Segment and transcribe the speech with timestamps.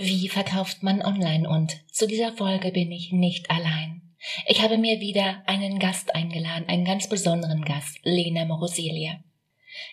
[0.00, 1.48] Wie verkauft man online?
[1.48, 4.02] Und zu dieser Folge bin ich nicht allein.
[4.46, 9.20] Ich habe mir wieder einen Gast eingeladen, einen ganz besonderen Gast, Lena Moroselia.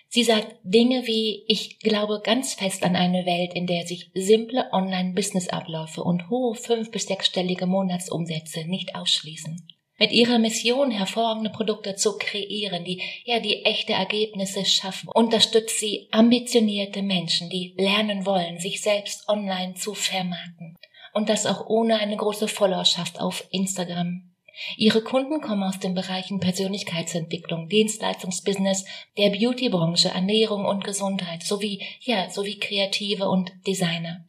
[0.10, 4.72] Sie sagt Dinge wie, ich glaube ganz fest an eine Welt, in der sich simple
[4.72, 9.68] Online-Business-Abläufe und hohe fünf- bis sechsstellige Monatsumsätze nicht ausschließen
[10.04, 16.10] mit ihrer Mission hervorragende Produkte zu kreieren, die ja die echte Ergebnisse schaffen, unterstützt sie
[16.12, 20.76] ambitionierte Menschen, die lernen wollen, sich selbst online zu vermarkten.
[21.14, 24.30] Und das auch ohne eine große Followerschaft auf Instagram.
[24.76, 28.84] Ihre Kunden kommen aus den Bereichen Persönlichkeitsentwicklung, Dienstleistungsbusiness,
[29.18, 34.26] der Beautybranche, Ernährung und Gesundheit sowie, ja, sowie Kreative und Designer.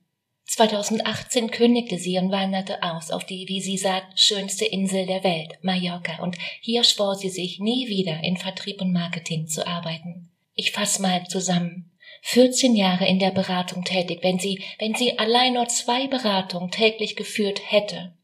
[0.47, 5.59] 2018 kündigte sie und wanderte aus auf die, wie sie sagt, schönste Insel der Welt,
[5.63, 10.31] Mallorca, und hier schwor sie sich, nie wieder in Vertrieb und Marketing zu arbeiten.
[10.55, 11.91] Ich fass mal zusammen.
[12.23, 17.17] 14 Jahre in der Beratung tätig, wenn sie, wenn sie allein nur zwei Beratungen täglich
[17.17, 18.15] geführt hätte,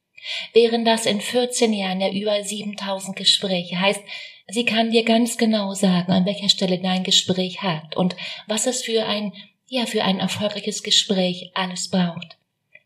[0.52, 3.80] wären das in 14 Jahren ja über 7000 Gespräche.
[3.80, 4.00] Heißt,
[4.48, 8.16] sie kann dir ganz genau sagen, an welcher Stelle dein Gespräch hat und
[8.46, 9.32] was es für ein
[9.70, 12.36] ja für ein erfolgreiches Gespräch alles braucht.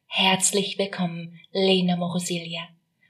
[0.06, 2.60] Herzlich willkommen, Lena Morosilia.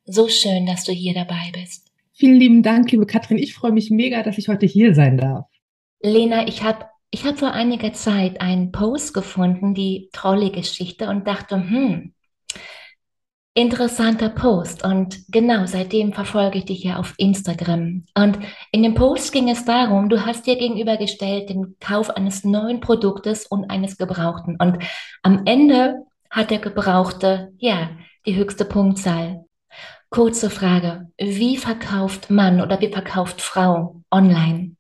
[0.07, 1.91] So schön, dass du hier dabei bist.
[2.13, 3.37] Vielen lieben Dank, liebe Katrin.
[3.37, 5.47] Ich freue mich mega, dass ich heute hier sein darf.
[6.01, 11.57] Lena, ich habe ich hab vor einiger Zeit einen Post gefunden, die Trolley-Geschichte, und dachte,
[11.57, 12.14] hm,
[13.55, 18.05] interessanter Post und genau seitdem verfolge ich dich ja auf Instagram.
[18.15, 18.39] Und
[18.73, 23.47] in dem Post ging es darum, du hast dir gegenübergestellt den Kauf eines neuen Produktes
[23.47, 24.57] und eines Gebrauchten.
[24.59, 24.79] Und
[25.23, 27.91] am Ende hat der Gebrauchte, ja,
[28.27, 29.45] die höchste Punktzahl.
[30.11, 34.73] Kurze Frage, wie verkauft Mann oder wie verkauft Frau online?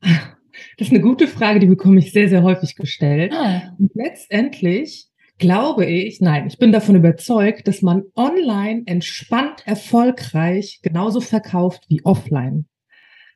[0.00, 3.32] Das ist eine gute Frage, die bekomme ich sehr, sehr häufig gestellt.
[3.34, 3.74] Ah.
[3.78, 5.09] Und letztendlich
[5.40, 12.04] glaube ich, nein, ich bin davon überzeugt, dass man online entspannt erfolgreich genauso verkauft wie
[12.04, 12.66] offline.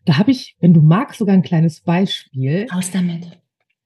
[0.05, 2.67] Da habe ich, wenn du magst, sogar ein kleines Beispiel.
[2.71, 3.41] Aus damit.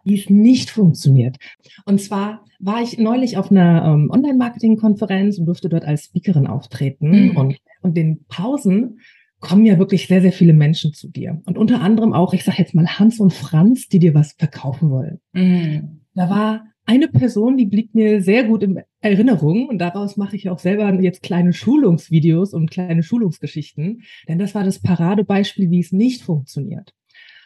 [0.04, 1.36] Wie es nicht funktioniert.
[1.84, 7.28] Und zwar war ich neulich auf einer ähm, Online-Marketing-Konferenz und durfte dort als Speakerin auftreten.
[7.30, 7.36] Mhm.
[7.36, 8.98] Und, und den Pausen
[9.40, 11.40] kommen ja wirklich sehr, sehr viele Menschen zu dir.
[11.46, 14.90] Und unter anderem auch, ich sage jetzt mal Hans und Franz, die dir was verkaufen
[14.90, 15.20] wollen.
[15.32, 16.00] Mhm.
[16.14, 20.48] Da war eine Person, die blieb mir sehr gut in Erinnerung und daraus mache ich
[20.48, 25.92] auch selber jetzt kleine Schulungsvideos und kleine Schulungsgeschichten, denn das war das Paradebeispiel, wie es
[25.92, 26.94] nicht funktioniert.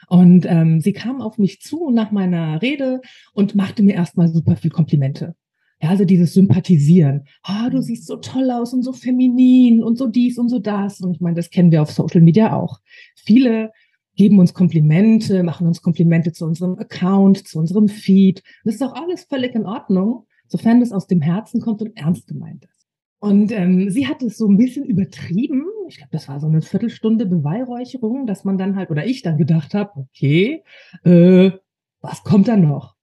[0.06, 3.00] Und ähm, sie kam auf mich zu nach meiner Rede
[3.32, 5.34] und machte mir erstmal super viel Komplimente.
[5.82, 7.24] Ja, also dieses Sympathisieren.
[7.48, 11.00] Oh, du siehst so toll aus und so feminin und so dies und so das.
[11.00, 12.78] Und ich meine, das kennen wir auf Social Media auch.
[13.16, 13.72] Viele
[14.16, 18.42] geben uns Komplimente, machen uns Komplimente zu unserem Account, zu unserem Feed.
[18.64, 22.26] Das ist auch alles völlig in Ordnung, sofern das aus dem Herzen kommt und ernst
[22.26, 22.86] gemeint ist.
[23.18, 25.64] Und ähm, sie hat es so ein bisschen übertrieben.
[25.88, 29.38] Ich glaube, das war so eine Viertelstunde Beweihräucherung, dass man dann halt, oder ich dann
[29.38, 30.64] gedacht habe, okay,
[31.04, 31.52] äh,
[32.00, 32.96] was kommt da noch?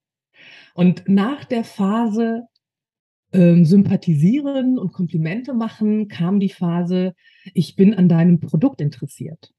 [0.74, 2.44] Und nach der Phase
[3.32, 7.14] ähm, sympathisieren und Komplimente machen kam die Phase,
[7.54, 9.54] ich bin an deinem Produkt interessiert.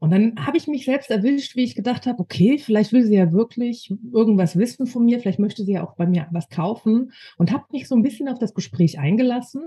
[0.00, 3.16] Und dann habe ich mich selbst erwischt, wie ich gedacht habe, okay, vielleicht will sie
[3.16, 7.12] ja wirklich irgendwas wissen von mir, vielleicht möchte sie ja auch bei mir was kaufen
[7.36, 9.62] und habe mich so ein bisschen auf das Gespräch eingelassen,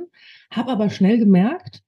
[0.50, 1.84] habe aber schnell gemerkt,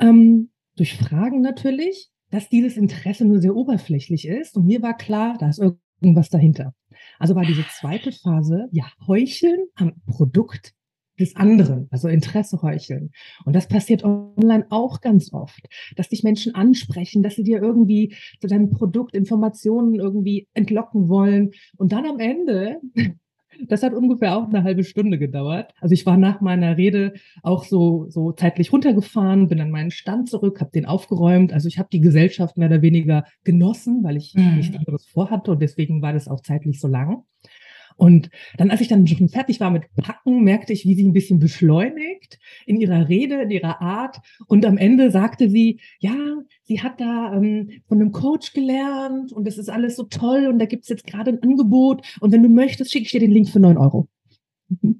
[0.00, 5.36] ähm, durch Fragen natürlich, dass dieses Interesse nur sehr oberflächlich ist und mir war klar,
[5.38, 5.60] da ist
[6.00, 6.74] irgendwas dahinter.
[7.18, 10.72] Also war diese zweite Phase, ja, heucheln am Produkt
[11.22, 13.10] des anderen, also Interesse heucheln.
[13.44, 15.66] Und das passiert online auch ganz oft,
[15.96, 21.50] dass dich Menschen ansprechen, dass sie dir irgendwie zu deinem Produkt Informationen irgendwie entlocken wollen
[21.76, 22.80] und dann am Ende
[23.68, 25.72] Das hat ungefähr auch eine halbe Stunde gedauert.
[25.80, 30.28] Also ich war nach meiner Rede auch so, so zeitlich runtergefahren, bin an meinen Stand
[30.28, 31.52] zurück, habe den aufgeräumt.
[31.52, 34.56] Also ich habe die Gesellschaft mehr oder weniger genossen, weil ich mhm.
[34.56, 37.22] nichts anderes vorhatte und deswegen war das auch zeitlich so lang.
[37.96, 41.12] Und dann, als ich dann schon fertig war mit Packen, merkte ich, wie sie ein
[41.12, 44.18] bisschen beschleunigt in ihrer Rede, in ihrer Art.
[44.46, 49.46] Und am Ende sagte sie, ja, sie hat da ähm, von einem Coach gelernt und
[49.46, 52.02] das ist alles so toll und da gibt es jetzt gerade ein Angebot.
[52.20, 54.08] Und wenn du möchtest, schicke ich dir den Link für neun Euro.
[54.82, 54.98] und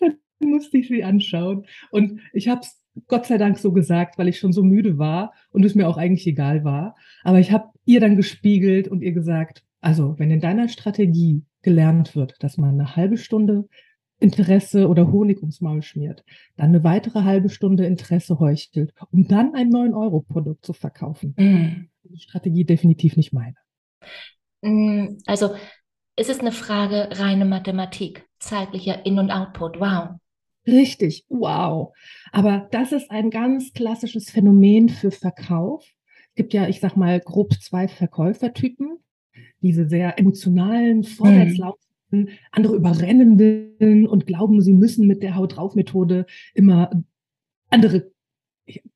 [0.00, 1.66] dann musste ich sie anschauen.
[1.90, 5.32] Und ich habe es Gott sei Dank so gesagt, weil ich schon so müde war
[5.50, 6.94] und es mir auch eigentlich egal war.
[7.24, 12.14] Aber ich habe ihr dann gespiegelt und ihr gesagt, also, wenn in deiner Strategie gelernt
[12.14, 13.68] wird, dass man eine halbe Stunde
[14.20, 16.24] Interesse oder Honig ums Maul schmiert,
[16.56, 21.34] dann eine weitere halbe Stunde Interesse heuchelt, um dann ein 9-Euro-Produkt zu verkaufen.
[21.36, 21.88] Mhm.
[22.04, 23.56] Die Strategie definitiv nicht meine.
[24.62, 25.50] Mm, also,
[26.14, 29.80] es ist eine Frage reine Mathematik, zeitlicher In- und Output.
[29.80, 30.20] Wow.
[30.64, 31.92] Richtig, wow.
[32.30, 35.84] Aber das ist ein ganz klassisches Phänomen für Verkauf.
[36.28, 38.98] Es gibt ja, ich sag mal, grob zwei Verkäufertypen
[39.60, 42.28] diese sehr emotionalen, vorwärtslaufenden, mhm.
[42.50, 46.90] andere überrennenden und glauben, sie müssen mit der Haut drauf Methode immer
[47.70, 48.10] andere,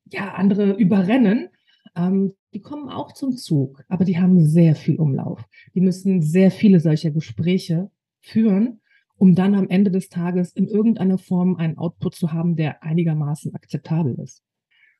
[0.05, 1.49] ja, andere überrennen.
[1.95, 5.43] Ähm, die kommen auch zum Zug, aber die haben sehr viel Umlauf.
[5.75, 7.91] Die müssen sehr viele solcher Gespräche
[8.21, 8.81] führen,
[9.17, 13.53] um dann am Ende des Tages in irgendeiner Form einen Output zu haben, der einigermaßen
[13.53, 14.43] akzeptabel ist.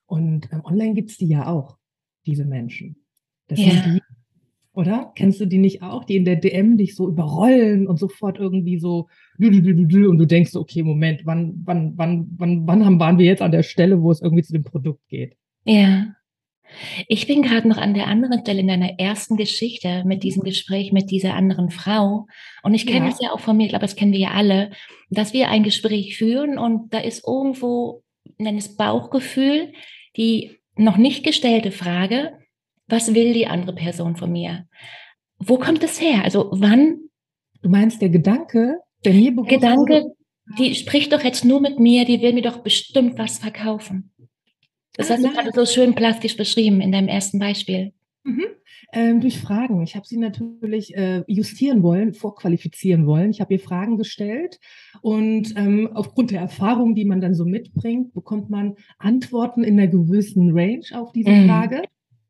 [0.06, 1.78] Und ähm, online gibt's die ja auch,
[2.26, 3.06] diese Menschen.
[3.48, 3.72] Das ja.
[3.72, 4.02] sind die,
[4.78, 5.12] oder?
[5.16, 8.78] Kennst du die nicht auch, die in der DM dich so überrollen und sofort irgendwie
[8.78, 9.08] so
[9.40, 13.52] und du denkst, okay, Moment, wann, wann, wann, wann, wann haben, waren wir jetzt an
[13.52, 15.36] der Stelle, wo es irgendwie zu dem Produkt geht?
[15.66, 16.14] Ja.
[17.08, 20.92] Ich bin gerade noch an der anderen Stelle in deiner ersten Geschichte mit diesem Gespräch
[20.92, 22.28] mit dieser anderen Frau.
[22.62, 23.12] Und ich kenne ja.
[23.12, 24.70] das ja auch von mir, ich glaube, das kennen wir ja alle,
[25.10, 28.04] dass wir ein Gespräch führen und da ist irgendwo,
[28.38, 29.72] nenn es Bauchgefühl,
[30.18, 32.34] die noch nicht gestellte Frage,
[32.88, 34.68] was will die andere Person von mir?
[35.40, 36.24] Wo kommt es her?
[36.24, 37.00] Also wann?
[37.62, 40.06] Du meinst der Gedanke, der mir bewusst Gedanke,
[40.58, 44.12] die spricht doch jetzt nur mit mir, die will mir doch bestimmt was verkaufen.
[44.94, 47.94] Das ah, hast du gerade so schön plastisch beschrieben in deinem ersten Beispiel.
[48.24, 48.46] Mhm.
[48.94, 49.84] Ähm, durch Fragen.
[49.84, 53.32] Ich habe sie natürlich äh, justieren wollen, vorqualifizieren wollen.
[53.32, 54.60] Ich habe ihr Fragen gestellt
[55.02, 59.90] und ähm, aufgrund der Erfahrung, die man dann so mitbringt, bekommt man Antworten in einer
[59.90, 61.48] gewissen Range auf diese mhm.
[61.48, 61.82] Frage.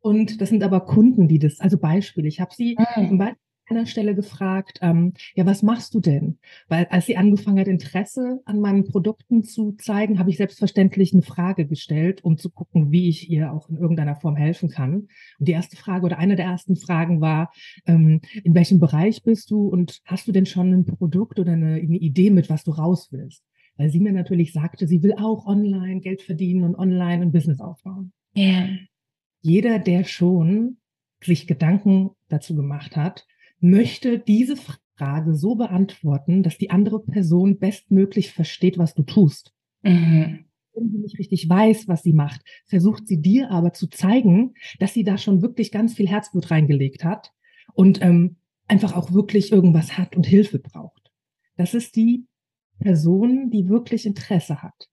[0.07, 2.30] Und das sind aber Kunden, die das, also Beispiele.
[2.30, 3.09] Ich habe sie mhm.
[3.09, 6.39] zum Beispiel an einer Stelle gefragt, ähm, ja, was machst du denn?
[6.69, 11.24] Weil als sie angefangen hat, Interesse an meinen Produkten zu zeigen, habe ich selbstverständlich eine
[11.24, 15.09] Frage gestellt, um zu gucken, wie ich ihr auch in irgendeiner Form helfen kann.
[15.39, 17.51] Und die erste Frage oder eine der ersten Fragen war,
[17.86, 21.74] ähm, in welchem Bereich bist du und hast du denn schon ein Produkt oder eine,
[21.74, 23.44] eine Idee, mit was du raus willst?
[23.75, 27.59] Weil sie mir natürlich sagte, sie will auch online Geld verdienen und online ein Business
[27.59, 28.13] aufbauen.
[28.33, 28.44] Ja.
[28.45, 28.86] Yeah
[29.47, 30.77] jeder, der schon
[31.23, 33.25] sich Gedanken dazu gemacht hat,
[33.59, 39.53] möchte diese Frage so beantworten, dass die andere Person bestmöglich versteht, was du tust.
[39.83, 40.45] Mhm.
[40.73, 44.94] Wenn sie nicht richtig weiß, was sie macht, versucht sie dir aber zu zeigen, dass
[44.94, 47.31] sie da schon wirklich ganz viel Herzblut reingelegt hat
[47.73, 48.35] und ähm,
[48.67, 51.11] einfach auch wirklich irgendwas hat und Hilfe braucht.
[51.55, 52.27] Das ist die
[52.79, 54.89] Person, die wirklich Interesse hat.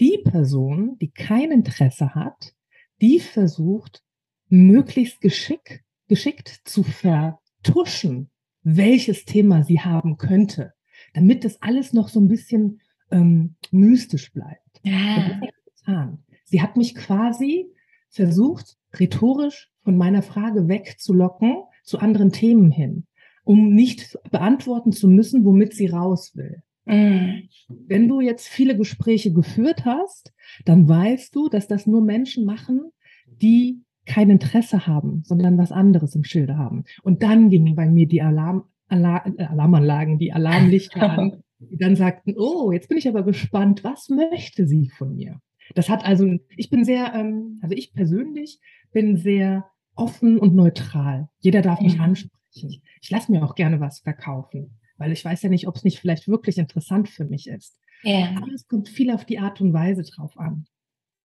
[0.00, 2.55] Die Person, die kein Interesse hat,
[3.00, 4.02] die versucht,
[4.48, 8.30] möglichst geschick, geschickt zu vertuschen,
[8.62, 10.72] welches Thema sie haben könnte,
[11.14, 14.80] damit das alles noch so ein bisschen ähm, mystisch bleibt.
[14.82, 16.18] Ja.
[16.44, 17.66] Sie hat mich quasi
[18.08, 23.06] versucht, rhetorisch von meiner Frage wegzulocken zu anderen Themen hin,
[23.44, 26.62] um nicht beantworten zu müssen, womit sie raus will.
[26.86, 27.48] Mhm.
[27.68, 30.32] Wenn du jetzt viele Gespräche geführt hast,
[30.64, 32.92] dann weißt du, dass das nur Menschen machen,
[33.26, 36.84] die kein Interesse haben, sondern was anderes im Schilde haben.
[37.02, 42.34] Und dann gingen bei mir die Alarm, Alarm Alarmanlagen, die Alarmlichter an, die dann sagten,
[42.38, 45.40] oh, jetzt bin ich aber gespannt, was möchte sie von mir?
[45.74, 48.60] Das hat also, ich bin sehr, ähm, also ich persönlich
[48.92, 49.66] bin sehr
[49.96, 51.28] offen und neutral.
[51.40, 52.80] Jeder darf mich ansprechen.
[53.00, 55.98] Ich lasse mir auch gerne was verkaufen, weil ich weiß ja nicht, ob es nicht
[55.98, 57.78] vielleicht wirklich interessant für mich ist.
[58.02, 58.34] Ja.
[58.36, 60.66] Aber es kommt viel auf die Art und Weise drauf an.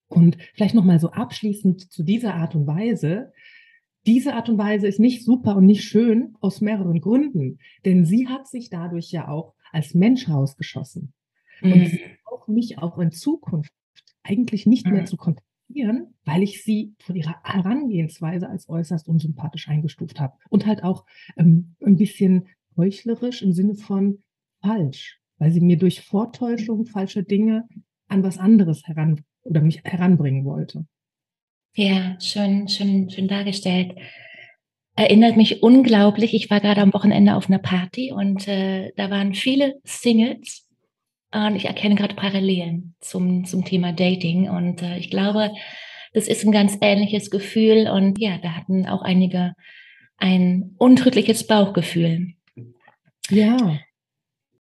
[0.08, 3.32] Und vielleicht nochmal so abschließend zu dieser Art und Weise.
[4.06, 8.28] Diese Art und Weise ist nicht super und nicht schön aus mehreren Gründen, denn sie
[8.28, 11.12] hat sich dadurch ja auch als Mensch rausgeschossen.
[11.60, 11.72] Mhm.
[11.72, 13.72] Und sie braucht mich auch in Zukunft
[14.22, 14.92] eigentlich nicht mhm.
[14.92, 20.66] mehr zu kontaktieren, weil ich sie von ihrer Herangehensweise als äußerst unsympathisch eingestuft habe und
[20.66, 24.22] halt auch ähm, ein bisschen heuchlerisch im Sinne von
[24.62, 27.66] falsch, weil sie mir durch Vortäuschung falscher Dinge
[28.08, 30.86] an was anderes heran oder mich heranbringen wollte.
[31.74, 33.94] Ja, schön, schön, schön dargestellt.
[34.96, 36.34] Erinnert mich unglaublich.
[36.34, 40.66] Ich war gerade am Wochenende auf einer Party und äh, da waren viele Singles
[41.32, 45.52] und ich erkenne gerade Parallelen zum, zum Thema Dating und äh, ich glaube,
[46.12, 49.54] das ist ein ganz ähnliches Gefühl und ja, da hatten auch einige
[50.16, 52.34] ein untrügliches Bauchgefühl.
[53.30, 53.78] Ja.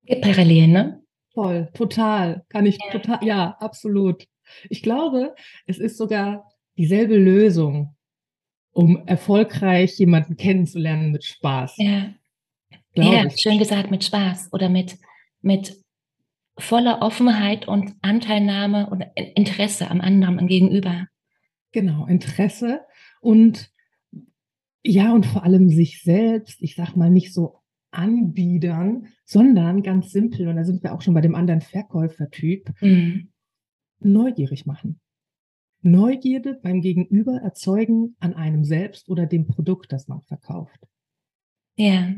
[0.05, 1.03] Gibt Parallelen, ne?
[1.33, 2.45] Voll, total.
[2.49, 2.91] Kann ich ja.
[2.91, 4.27] total, ja, absolut.
[4.69, 7.95] Ich glaube, es ist sogar dieselbe Lösung,
[8.71, 11.75] um erfolgreich jemanden kennenzulernen mit Spaß.
[11.77, 12.13] Ja.
[12.95, 14.97] ja, schön gesagt, mit Spaß oder mit,
[15.41, 15.77] mit
[16.57, 21.07] voller Offenheit und Anteilnahme und Interesse am anderen, am Gegenüber.
[21.71, 22.81] Genau, Interesse
[23.21, 23.71] und
[24.83, 27.60] ja, und vor allem sich selbst, ich sag mal, nicht so
[27.91, 33.31] anbiedern, sondern ganz simpel, und da sind wir auch schon bei dem anderen Verkäufertyp, mhm.
[33.99, 34.99] neugierig machen.
[35.83, 40.79] Neugierde beim Gegenüber erzeugen an einem selbst oder dem Produkt, das man verkauft.
[41.75, 42.13] Ja,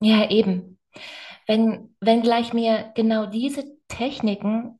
[0.00, 0.78] ja, eben.
[1.46, 4.78] Wenn, wenn gleich mir genau diese Techniken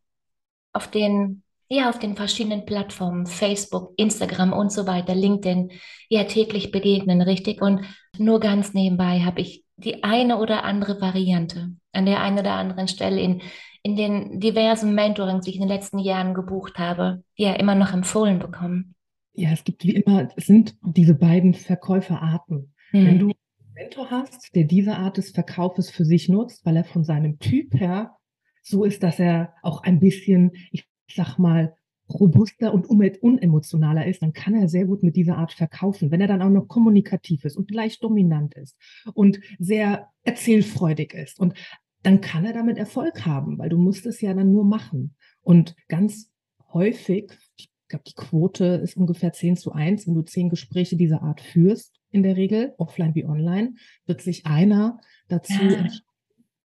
[0.73, 5.73] auf den, ja, auf den verschiedenen Plattformen, Facebook, Instagram und so weiter, LinkedIn,
[6.09, 7.61] ja täglich begegnen, richtig?
[7.61, 7.85] Und
[8.19, 12.89] nur ganz nebenbei habe ich die eine oder andere Variante an der einen oder anderen
[12.89, 13.43] Stelle in,
[13.83, 17.93] in den diversen Mentorings, die ich in den letzten Jahren gebucht habe, ja immer noch
[17.93, 18.95] empfohlen bekommen.
[19.33, 22.73] Ja, es gibt wie immer, es sind diese beiden Verkäuferarten.
[22.91, 23.07] Hm.
[23.07, 26.85] Wenn du einen Mentor hast, der diese Art des Verkaufes für sich nutzt, weil er
[26.85, 28.17] von seinem Typ her
[28.63, 31.77] so ist, dass er auch ein bisschen, ich sag mal,
[32.09, 36.11] robuster und unemotionaler ist, dann kann er sehr gut mit dieser Art verkaufen.
[36.11, 38.77] Wenn er dann auch noch kommunikativ ist und leicht dominant ist
[39.15, 41.55] und sehr erzählfreudig ist und
[42.03, 45.17] dann kann er damit Erfolg haben, weil du musst es ja dann nur machen.
[45.43, 46.31] Und ganz
[46.73, 51.23] häufig, ich glaube, die Quote ist ungefähr 10 zu 1, wenn du zehn Gespräche dieser
[51.23, 53.75] Art führst, in der Regel, offline wie online,
[54.07, 55.87] wird sich einer dazu ja.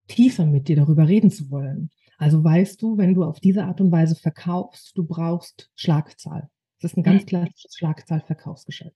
[0.08, 1.89] tiefer mit dir darüber reden zu wollen.
[2.20, 6.50] Also weißt du, wenn du auf diese Art und Weise verkaufst, du brauchst Schlagzahl.
[6.82, 8.96] Das ist ein ganz klassisches Schlagzahlverkaufsgeschäft.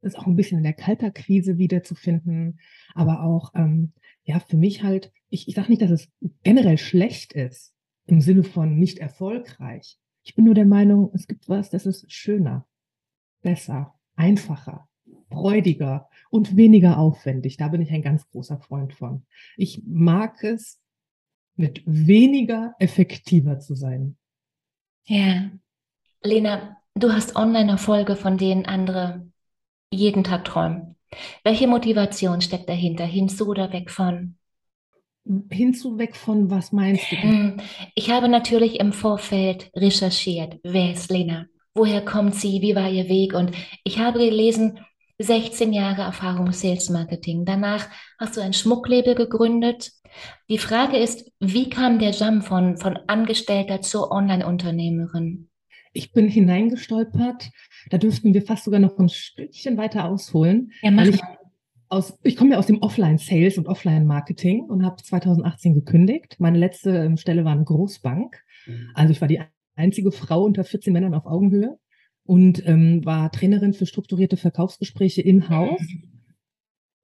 [0.00, 2.58] Das ist auch ein bisschen in der Kalterkrise wiederzufinden,
[2.94, 3.92] aber auch, ähm,
[4.24, 6.10] ja, für mich halt, ich, ich sage nicht, dass es
[6.42, 7.74] generell schlecht ist,
[8.06, 9.98] im Sinne von nicht erfolgreich.
[10.22, 12.66] Ich bin nur der Meinung, es gibt was, das ist schöner,
[13.42, 14.88] besser, einfacher,
[15.28, 17.58] freudiger und weniger aufwendig.
[17.58, 19.26] Da bin ich ein ganz großer Freund von.
[19.56, 20.80] Ich mag es,
[21.56, 24.16] mit weniger effektiver zu sein.
[25.06, 25.50] Ja.
[26.22, 29.26] Lena, du hast Online-Erfolge, von denen andere
[29.90, 30.96] jeden Tag träumen.
[31.44, 33.04] Welche Motivation steckt dahinter?
[33.04, 34.36] Hinzu oder weg von?
[35.50, 37.16] Hinzu, weg von, was meinst du?
[37.16, 37.60] Hm,
[37.94, 40.58] ich habe natürlich im Vorfeld recherchiert.
[40.62, 41.46] Wer ist Lena?
[41.74, 42.62] Woher kommt sie?
[42.62, 43.34] Wie war ihr Weg?
[43.34, 44.78] Und ich habe gelesen,
[45.18, 47.44] 16 Jahre Erfahrung Sales Marketing.
[47.44, 49.92] Danach hast du ein Schmucklabel gegründet.
[50.48, 55.48] Die Frage ist, wie kam der Jump von, von Angestellter zur Online-Unternehmerin?
[55.92, 57.50] Ich bin hineingestolpert.
[57.88, 60.72] Da dürften wir fast sogar noch ein Stückchen weiter ausholen.
[60.82, 61.20] Ja, mach ich,
[61.88, 66.36] aus, ich komme ja aus dem Offline-Sales und Offline-Marketing und habe 2018 gekündigt.
[66.38, 68.36] Meine letzte ähm, Stelle war eine Großbank.
[68.66, 68.90] Mhm.
[68.92, 69.40] Also ich war die
[69.74, 71.78] einzige Frau unter 14 Männern auf Augenhöhe
[72.26, 75.82] und ähm, war Trainerin für strukturierte Verkaufsgespräche in-house.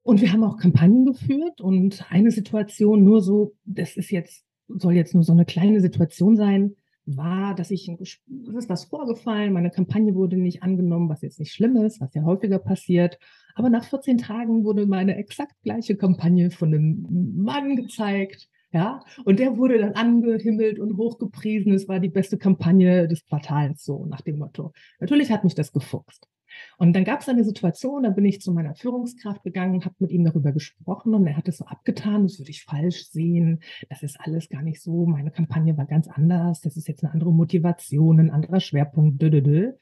[0.03, 4.93] Und wir haben auch Kampagnen geführt und eine Situation nur so, das ist jetzt, soll
[4.93, 6.75] jetzt nur so eine kleine Situation sein,
[7.05, 8.19] war, dass ich, es
[8.55, 12.23] ist was vorgefallen, meine Kampagne wurde nicht angenommen, was jetzt nicht schlimm ist, was ja
[12.23, 13.17] häufiger passiert.
[13.55, 19.39] Aber nach 14 Tagen wurde meine exakt gleiche Kampagne von einem Mann gezeigt, ja, und
[19.39, 21.73] der wurde dann angehimmelt und hochgepriesen.
[21.73, 24.73] Es war die beste Kampagne des Quartals, so nach dem Motto.
[24.99, 26.27] Natürlich hat mich das gefuchst.
[26.77, 30.11] Und dann gab es eine Situation, da bin ich zu meiner Führungskraft gegangen, habe mit
[30.11, 34.03] ihm darüber gesprochen und er hat es so abgetan, das würde ich falsch sehen, das
[34.03, 37.31] ist alles gar nicht so, meine Kampagne war ganz anders, das ist jetzt eine andere
[37.31, 39.73] Motivation, ein anderer Schwerpunkt, dödödö.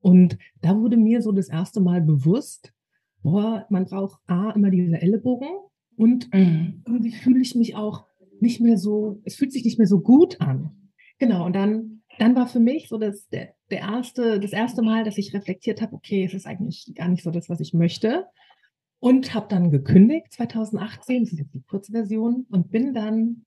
[0.00, 2.72] Und da wurde mir so das erste Mal bewusst,
[3.22, 5.48] boah, man braucht A, immer diese Ellenbogen
[5.96, 6.82] und mhm.
[6.86, 8.06] irgendwie fühle ich mich auch
[8.42, 10.90] nicht mehr so, es fühlt sich nicht mehr so gut an.
[11.18, 15.04] Genau, und dann, dann war für mich so das, der, der erste, das erste Mal,
[15.04, 18.26] dass ich reflektiert habe, okay, es ist eigentlich gar nicht so das, was ich möchte.
[18.98, 23.44] Und habe dann gekündigt 2018, das ist jetzt die Kurzversion, und bin dann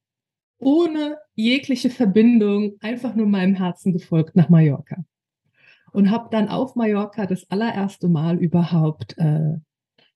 [0.58, 5.06] ohne jegliche Verbindung einfach nur meinem Herzen gefolgt nach Mallorca.
[5.92, 9.56] Und habe dann auf Mallorca das allererste Mal überhaupt äh,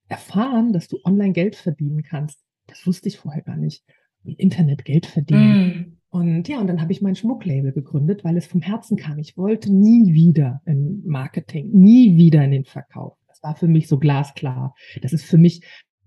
[0.08, 3.84] erfahren, dass du online Geld verdienen kannst das wusste ich vorher gar nicht.
[4.24, 5.68] Internet Geld verdienen.
[5.68, 6.00] Mm.
[6.12, 9.20] Und ja, und dann habe ich mein Schmucklabel gegründet, weil es vom Herzen kam.
[9.20, 13.16] Ich wollte nie wieder in Marketing, nie wieder in den Verkauf.
[13.28, 14.74] Das war für mich so glasklar.
[15.02, 15.62] Das ist für mich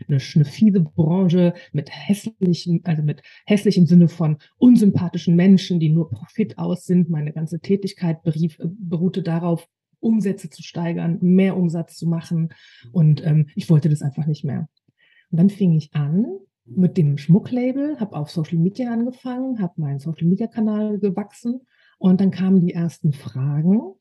[0.09, 5.90] eine, eine fiese Branche mit hässlichen, also mit hässlich im Sinne von unsympathischen Menschen, die
[5.90, 7.09] nur Profit aus sind.
[7.09, 9.69] Meine ganze Tätigkeit berief, beruhte darauf,
[10.00, 12.52] Umsätze zu steigern, mehr Umsatz zu machen.
[12.90, 14.69] Und ähm, ich wollte das einfach nicht mehr.
[15.31, 16.26] Und dann fing ich an
[16.76, 21.60] mit dem Schmucklabel, habe auf Social Media angefangen, habe meinen Social Media Kanal gewachsen
[21.98, 23.94] und dann kamen die ersten Fragen.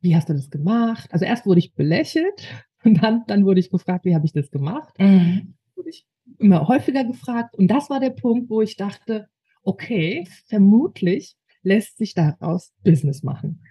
[0.00, 1.12] Wie hast du das gemacht?
[1.12, 2.48] Also erst wurde ich belächelt
[2.84, 4.94] und dann, dann wurde ich gefragt, wie habe ich das gemacht?
[4.98, 5.54] Mhm.
[5.74, 6.06] Wurde ich
[6.38, 9.28] immer häufiger gefragt und das war der Punkt, wo ich dachte,
[9.62, 13.62] okay, vermutlich lässt sich daraus Business machen.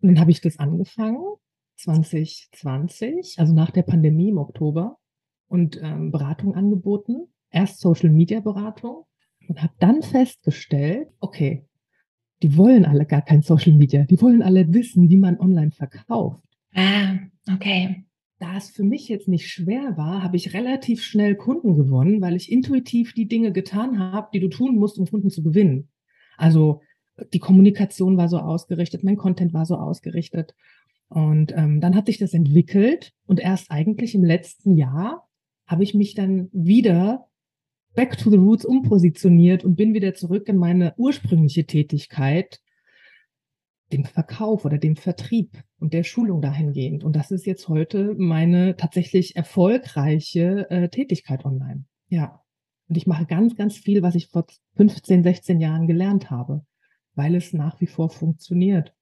[0.00, 1.22] Und dann habe ich das angefangen,
[1.76, 4.98] 2020, also nach der Pandemie im Oktober
[5.48, 7.32] und ähm, Beratung angeboten.
[7.50, 9.04] Erst Social Media Beratung
[9.48, 11.64] und habe dann festgestellt, okay,
[12.42, 16.42] die wollen alle gar kein Social Media, die wollen alle wissen, wie man online verkauft.
[16.74, 17.18] Ah,
[17.52, 18.04] okay.
[18.38, 22.36] Da es für mich jetzt nicht schwer war, habe ich relativ schnell Kunden gewonnen, weil
[22.36, 25.88] ich intuitiv die Dinge getan habe, die du tun musst, um Kunden zu gewinnen.
[26.38, 26.80] Also
[27.34, 30.54] die Kommunikation war so ausgerichtet, mein Content war so ausgerichtet.
[31.08, 35.28] Und ähm, dann hat sich das entwickelt und erst eigentlich im letzten Jahr
[35.66, 37.26] habe ich mich dann wieder
[37.94, 42.60] back to the roots umpositioniert und bin wieder zurück in meine ursprüngliche Tätigkeit,
[43.92, 47.02] dem Verkauf oder dem Vertrieb und der Schulung dahingehend.
[47.02, 51.84] Und das ist jetzt heute meine tatsächlich erfolgreiche äh, Tätigkeit online.
[52.08, 52.42] Ja.
[52.88, 56.64] Und ich mache ganz, ganz viel, was ich vor 15, 16 Jahren gelernt habe,
[57.14, 58.94] weil es nach wie vor funktioniert.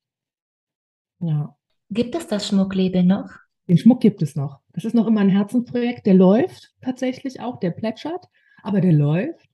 [1.20, 1.56] Ja.
[1.90, 3.30] Gibt es das Schmucklabel noch?
[3.66, 4.60] Den Schmuck gibt es noch.
[4.72, 8.28] Das ist noch immer ein Herzensprojekt, der läuft tatsächlich auch, der plätschert,
[8.62, 9.48] aber der läuft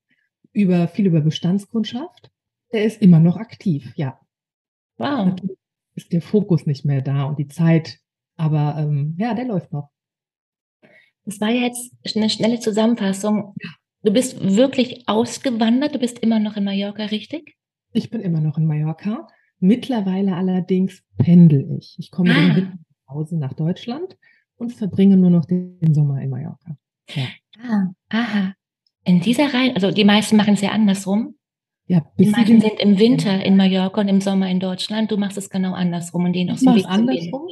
[0.53, 2.31] über viel über Bestandskundschaft.
[2.73, 4.19] Der ist immer noch aktiv, ja.
[4.97, 5.27] Wow.
[5.27, 5.59] Natürlich
[5.95, 8.01] ist der Fokus nicht mehr da und die Zeit,
[8.37, 9.91] aber ähm, ja, der läuft noch.
[11.25, 13.55] Das war ja jetzt eine schnelle Zusammenfassung.
[14.03, 17.57] Du bist wirklich ausgewandert, du bist immer noch in Mallorca, richtig?
[17.93, 19.29] Ich bin immer noch in Mallorca.
[19.61, 21.97] Mittlerweile allerdings pendel ich.
[21.99, 23.13] Ich komme ah.
[23.13, 24.19] Hause nach Deutschland
[24.57, 26.77] und verbringe nur noch den Sommer in Mallorca.
[27.09, 27.29] Ja.
[27.63, 28.55] Ah, aha.
[29.05, 31.35] In dieser Reihe, also die meisten machen es ja andersrum.
[31.87, 35.11] Ja, die meisten sind im Winter in Mallorca und im Sommer in Deutschland.
[35.11, 37.49] Du machst es genau andersrum und den aus dem Weg andersrum?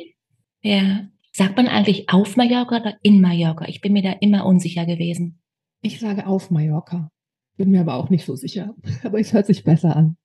[0.62, 1.08] Ja.
[1.32, 3.66] Sagt man eigentlich auf Mallorca oder in Mallorca?
[3.66, 5.42] Ich bin mir da immer unsicher gewesen.
[5.82, 7.10] Ich sage auf Mallorca.
[7.56, 8.74] Bin mir aber auch nicht so sicher.
[9.04, 10.16] Aber es hört sich besser an.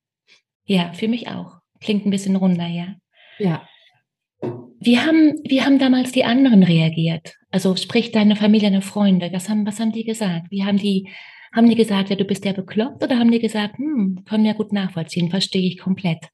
[0.63, 1.59] Ja, für mich auch.
[1.81, 2.95] Klingt ein bisschen runder, ja.
[3.37, 3.67] Ja.
[4.79, 7.35] Wie haben, wie haben damals die anderen reagiert?
[7.51, 9.29] Also sprich deine Familie, deine Freunde.
[9.31, 10.51] Was haben, was haben die gesagt?
[10.51, 11.09] Wie haben die,
[11.53, 14.53] haben die gesagt, ja, du bist ja bekloppt oder haben die gesagt, hm, können wir
[14.53, 16.29] gut nachvollziehen, verstehe ich komplett?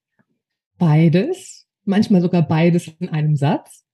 [0.78, 1.68] Beides.
[1.86, 3.86] Manchmal sogar beides in einem Satz.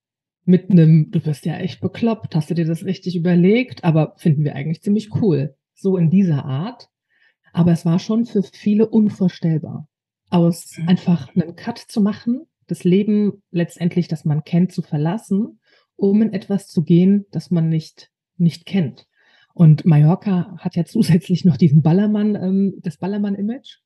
[0.45, 4.43] Mit einem, du bist ja echt bekloppt, hast du dir das richtig überlegt, aber finden
[4.43, 5.55] wir eigentlich ziemlich cool.
[5.75, 6.87] So in dieser Art.
[7.53, 9.87] Aber es war schon für viele unvorstellbar,
[10.29, 10.89] aus mhm.
[10.89, 15.59] einfach einen Cut zu machen das Leben letztendlich, das man kennt, zu verlassen,
[15.95, 19.07] um in etwas zu gehen, das man nicht, nicht kennt.
[19.53, 23.79] Und Mallorca hat ja zusätzlich noch diesen Ballermann, ähm, das Ballermann-Image.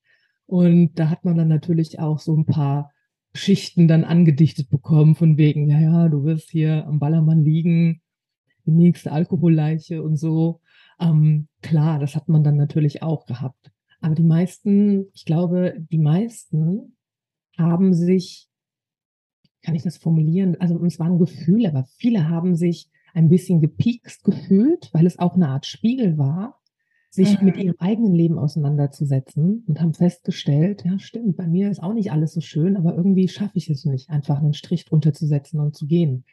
[0.46, 2.92] Und da hat man dann natürlich auch so ein paar
[3.32, 8.02] Geschichten dann angedichtet bekommen, von wegen, ja, ja, du wirst hier am Ballermann liegen,
[8.66, 10.62] die nächste Alkoholleiche und so.
[11.00, 13.72] Ähm, klar, das hat man dann natürlich auch gehabt.
[14.02, 16.96] Aber die meisten, ich glaube, die meisten
[17.58, 18.50] haben sich
[19.64, 20.60] kann ich das formulieren?
[20.60, 25.20] Also es war ein Gefühl, aber viele haben sich ein bisschen gepiekst gefühlt, weil es
[25.20, 26.60] auch eine Art Spiegel war,
[27.10, 27.46] sich mhm.
[27.46, 32.12] mit ihrem eigenen Leben auseinanderzusetzen und haben festgestellt, ja stimmt, bei mir ist auch nicht
[32.12, 35.60] alles so schön, aber irgendwie schaffe ich es nicht, einfach einen Strich drunter zu setzen
[35.60, 36.26] und zu gehen.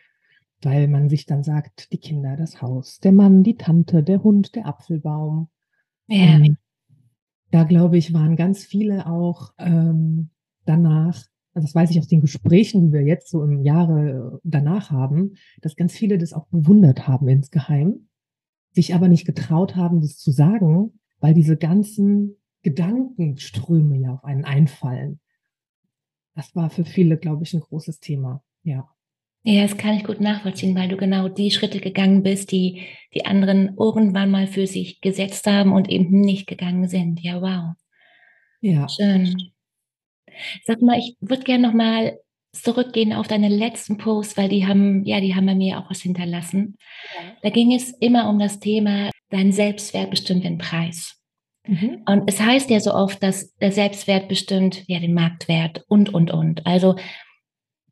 [0.62, 4.54] Weil man sich dann sagt, die Kinder, das Haus, der Mann, die Tante, der Hund,
[4.54, 5.48] der Apfelbaum.
[6.08, 6.38] Ja.
[6.38, 6.58] Ähm,
[7.50, 10.30] da glaube ich, waren ganz viele auch ähm,
[10.64, 15.34] danach das weiß ich aus den Gesprächen, die wir jetzt so im Jahre danach haben,
[15.60, 18.08] dass ganz viele das auch bewundert haben insgeheim,
[18.72, 24.44] sich aber nicht getraut haben, das zu sagen, weil diese ganzen Gedankenströme ja auf einen
[24.44, 25.20] einfallen.
[26.34, 28.88] Das war für viele, glaube ich, ein großes Thema, ja.
[29.42, 32.82] Ja, das kann ich gut nachvollziehen, weil du genau die Schritte gegangen bist, die
[33.14, 37.20] die anderen irgendwann mal für sich gesetzt haben und eben nicht gegangen sind.
[37.20, 37.74] Ja, wow.
[38.60, 38.86] Ja.
[38.88, 39.34] Schön.
[40.64, 42.18] Sag mal, ich würde gerne noch mal
[42.52, 46.00] zurückgehen auf deine letzten Posts, weil die haben, ja, die haben bei mir auch was
[46.00, 46.76] hinterlassen.
[47.14, 47.32] Ja.
[47.42, 51.20] Da ging es immer um das Thema, dein Selbstwert bestimmt den Preis.
[51.66, 52.02] Mhm.
[52.06, 56.30] Und es heißt ja so oft, dass der Selbstwert bestimmt ja den Marktwert und, und,
[56.32, 56.66] und.
[56.66, 56.96] Also,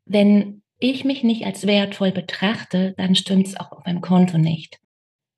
[0.05, 4.79] wenn ich mich nicht als wertvoll betrachte, dann stimmt es auch auf meinem Konto nicht.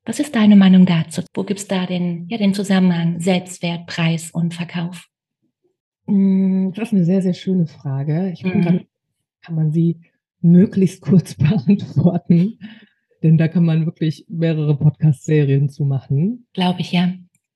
[0.05, 1.21] Was ist deine Meinung dazu?
[1.35, 5.07] Wo gibt es da den, ja, den Zusammenhang Selbstwert, Preis und Verkauf?
[6.11, 8.31] Mm, das ist eine sehr, sehr schöne Frage.
[8.31, 8.61] Ich mhm.
[8.61, 8.85] kann,
[9.41, 10.01] kann man sie
[10.41, 12.59] möglichst kurz beantworten,
[13.23, 16.47] denn da kann man wirklich mehrere Podcast-Serien zu machen.
[16.53, 17.13] Glaube ich, ja.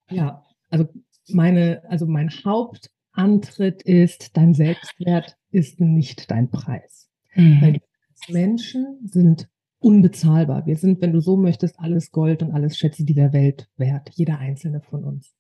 [0.10, 0.88] Ja, also
[1.28, 7.10] meine, also mein Hauptantritt ist, dein Selbstwert ist nicht dein Preis.
[7.34, 7.62] Mhm.
[7.62, 7.82] Weil
[8.30, 10.66] Menschen sind unbezahlbar.
[10.66, 14.40] Wir sind, wenn du so möchtest, alles Gold und alles Schätze dieser Welt wert, jeder
[14.40, 15.36] einzelne von uns.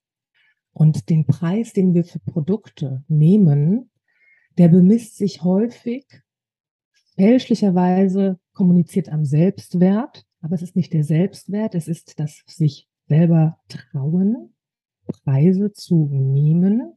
[0.76, 3.90] Und den Preis, den wir für Produkte nehmen,
[4.58, 6.06] der bemisst sich häufig
[7.16, 13.58] fälschlicherweise kommuniziert am Selbstwert, aber es ist nicht der Selbstwert, es ist das sich selber
[13.70, 14.54] trauen,
[15.08, 16.94] Preise zu nehmen,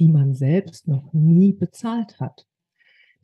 [0.00, 2.48] die man selbst noch nie bezahlt hat.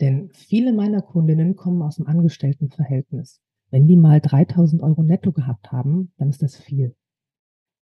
[0.01, 3.41] Denn viele meiner Kundinnen kommen aus dem Angestelltenverhältnis.
[3.73, 6.95] Wenn die mal 3000 Euro netto gehabt haben, dann ist das viel.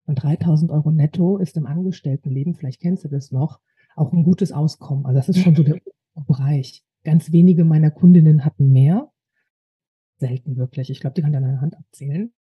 [0.07, 3.61] Und 3000 Euro netto ist im Angestelltenleben, vielleicht kennst du das noch,
[3.97, 5.07] auch ein gutes Auskommen.
[5.07, 5.81] Also das ist schon so der
[6.27, 6.83] Bereich.
[7.05, 9.11] Ganz wenige meiner Kundinnen hatten mehr.
[10.19, 10.90] Selten wirklich.
[10.90, 12.33] Ich glaube, die kann ich an einer Hand abzählen.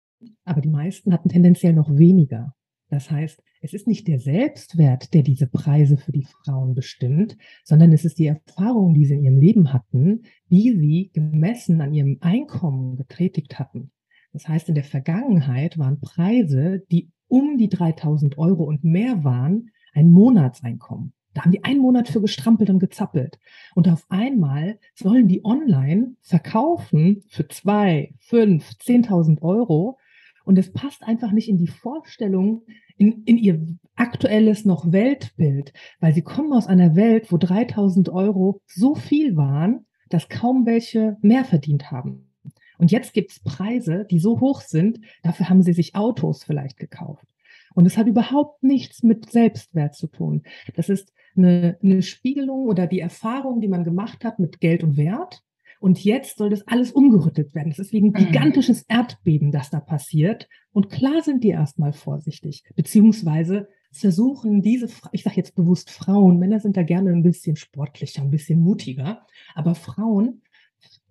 [0.46, 2.56] Aber die meisten hatten tendenziell noch weniger.
[2.90, 7.92] Das heißt, es ist nicht der Selbstwert, der diese Preise für die Frauen bestimmt, sondern
[7.92, 12.18] es ist die Erfahrung, die sie in ihrem Leben hatten, wie sie gemessen an ihrem
[12.22, 13.92] Einkommen getätigt hatten.
[14.34, 19.72] Das heißt, in der Vergangenheit waren Preise, die um die 3000 Euro und mehr waren,
[19.94, 21.14] ein Monatseinkommen.
[21.34, 23.40] Da haben die einen Monat für gestrampelt und gezappelt.
[23.74, 29.98] Und auf einmal sollen die online verkaufen für zwei, fünf, zehntausend Euro.
[30.46, 32.64] Und es passt einfach nicht in die Vorstellung,
[32.98, 38.62] in, in ihr aktuelles noch Weltbild, weil sie kommen aus einer Welt, wo 3000 Euro
[38.68, 42.33] so viel waren, dass kaum welche mehr verdient haben.
[42.78, 47.26] Und jetzt gibt's Preise, die so hoch sind, dafür haben sie sich Autos vielleicht gekauft.
[47.74, 50.44] Und es hat überhaupt nichts mit Selbstwert zu tun.
[50.76, 54.98] Das ist eine, eine Spiegelung oder die Erfahrung, die man gemacht hat mit Geld und
[54.98, 55.44] Wert.
[55.80, 57.72] Und jetzt soll das alles umgerüttet werden.
[57.72, 58.14] Es ist wie ein mhm.
[58.14, 60.48] gigantisches Erdbeben, das da passiert.
[60.72, 66.60] Und klar sind die erstmal vorsichtig, beziehungsweise versuchen diese, ich sage jetzt bewusst Frauen, Männer
[66.60, 70.42] sind da gerne ein bisschen sportlicher, ein bisschen mutiger, aber Frauen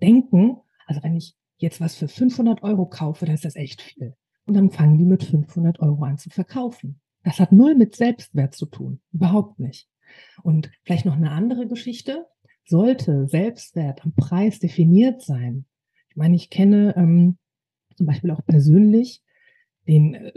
[0.01, 4.15] denken, also wenn ich jetzt was für 500 Euro kaufe, dann ist das echt viel.
[4.45, 7.01] Und dann fangen die mit 500 Euro an zu verkaufen.
[7.23, 9.89] Das hat null mit Selbstwert zu tun, überhaupt nicht.
[10.43, 12.27] Und vielleicht noch eine andere Geschichte.
[12.65, 15.65] Sollte Selbstwert am Preis definiert sein?
[16.11, 17.39] Ich meine, ich kenne ähm,
[17.97, 19.23] zum Beispiel auch persönlich
[19.87, 20.33] den, äh,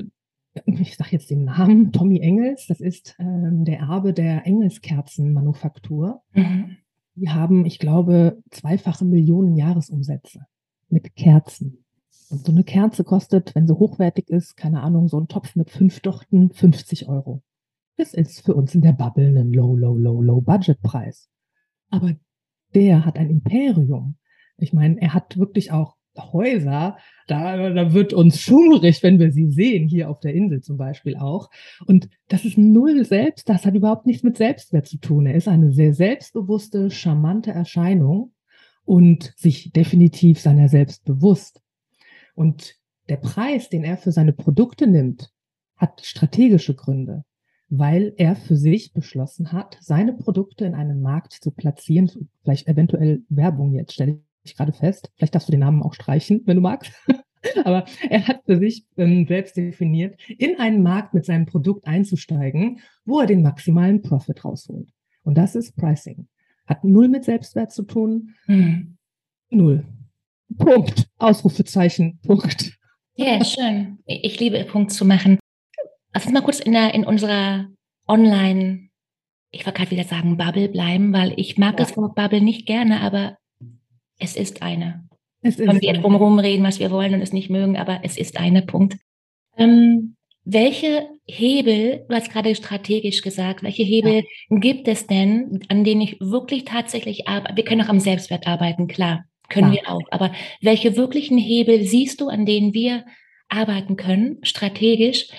[0.65, 2.67] ich sage jetzt den Namen, Tommy Engels.
[2.67, 6.21] Das ist ähm, der Erbe der Engelskerzenmanufaktur.
[6.33, 6.77] Mhm.
[7.15, 10.45] Die haben, ich glaube, zweifache Millionen Jahresumsätze
[10.89, 11.85] mit Kerzen.
[12.29, 15.69] Und so eine Kerze kostet, wenn sie hochwertig ist, keine Ahnung, so ein Topf mit
[15.69, 17.43] fünf Dochten 50 Euro.
[17.97, 21.29] Das ist für uns in der Bubble ein Low, Low, Low, Low Budget Preis.
[21.89, 22.13] Aber
[22.73, 24.17] der hat ein Imperium.
[24.57, 29.49] Ich meine, er hat wirklich auch Häuser, da, da wird uns schummrig, wenn wir sie
[29.49, 31.49] sehen, hier auf der Insel zum Beispiel auch.
[31.85, 35.25] Und das ist null selbst, das hat überhaupt nichts mit Selbstwert zu tun.
[35.25, 38.31] Er ist eine sehr selbstbewusste, charmante Erscheinung
[38.85, 41.61] und sich definitiv seiner selbst bewusst.
[42.35, 42.75] Und
[43.09, 45.31] der Preis, den er für seine Produkte nimmt,
[45.75, 47.23] hat strategische Gründe
[47.69, 52.09] weil er für sich beschlossen hat, seine Produkte in einem Markt zu platzieren,
[52.43, 55.11] vielleicht eventuell Werbung jetzt, stelle ich gerade fest.
[55.15, 56.93] Vielleicht darfst du den Namen auch streichen, wenn du magst.
[57.63, 62.79] Aber er hat für sich ähm, selbst definiert, in einen Markt mit seinem Produkt einzusteigen,
[63.05, 64.89] wo er den maximalen Profit rausholt.
[65.23, 66.27] Und das ist Pricing.
[66.65, 68.35] Hat null mit Selbstwert zu tun.
[68.45, 68.97] Hm.
[69.49, 69.85] Null.
[70.57, 71.07] Punkt.
[71.17, 72.19] Ausrufezeichen.
[72.25, 72.77] Punkt.
[73.15, 73.99] Ja, schön.
[74.05, 75.39] Ich liebe Punkt zu machen.
[76.13, 77.67] Lass uns mal kurz in, der, in unserer
[78.07, 78.89] Online,
[79.51, 81.85] ich wollte gerade wieder sagen, Bubble bleiben, weil ich mag ja.
[81.85, 83.37] das Wort Bubble nicht gerne, aber
[84.19, 85.07] es ist eine.
[85.41, 88.17] Es ist Können wir drumherum reden, was wir wollen und es nicht mögen, aber es
[88.17, 88.97] ist eine, Punkt.
[89.57, 94.57] Ähm, welche Hebel, du hast gerade strategisch gesagt, welche Hebel ja.
[94.59, 97.55] gibt es denn, an denen ich wirklich tatsächlich arbeite?
[97.55, 99.81] Wir können auch am Selbstwert arbeiten, klar, können ja.
[99.81, 100.03] wir auch.
[100.11, 103.05] Aber welche wirklichen Hebel siehst du, an denen wir
[103.49, 105.29] arbeiten können, strategisch,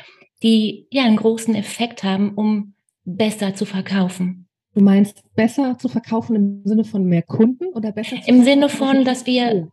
[0.43, 4.49] die ja einen großen Effekt haben, um besser zu verkaufen.
[4.75, 9.05] Du meinst besser zu verkaufen im Sinne von mehr Kunden oder besser Im Sinne von,
[9.05, 9.71] dass wir,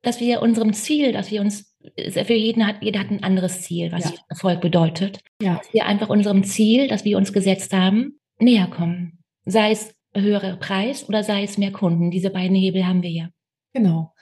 [0.00, 3.92] dass wir unserem Ziel, dass wir uns, für jeden hat, jeder hat ein anderes Ziel,
[3.92, 4.12] was ja.
[4.28, 5.20] Erfolg bedeutet.
[5.40, 5.56] Ja.
[5.56, 9.18] Dass wir einfach unserem Ziel, das wir uns gesetzt haben, näher kommen.
[9.44, 12.10] Sei es höherer Preis oder sei es mehr Kunden.
[12.10, 13.28] Diese beiden Hebel haben wir ja.
[13.74, 14.12] Genau,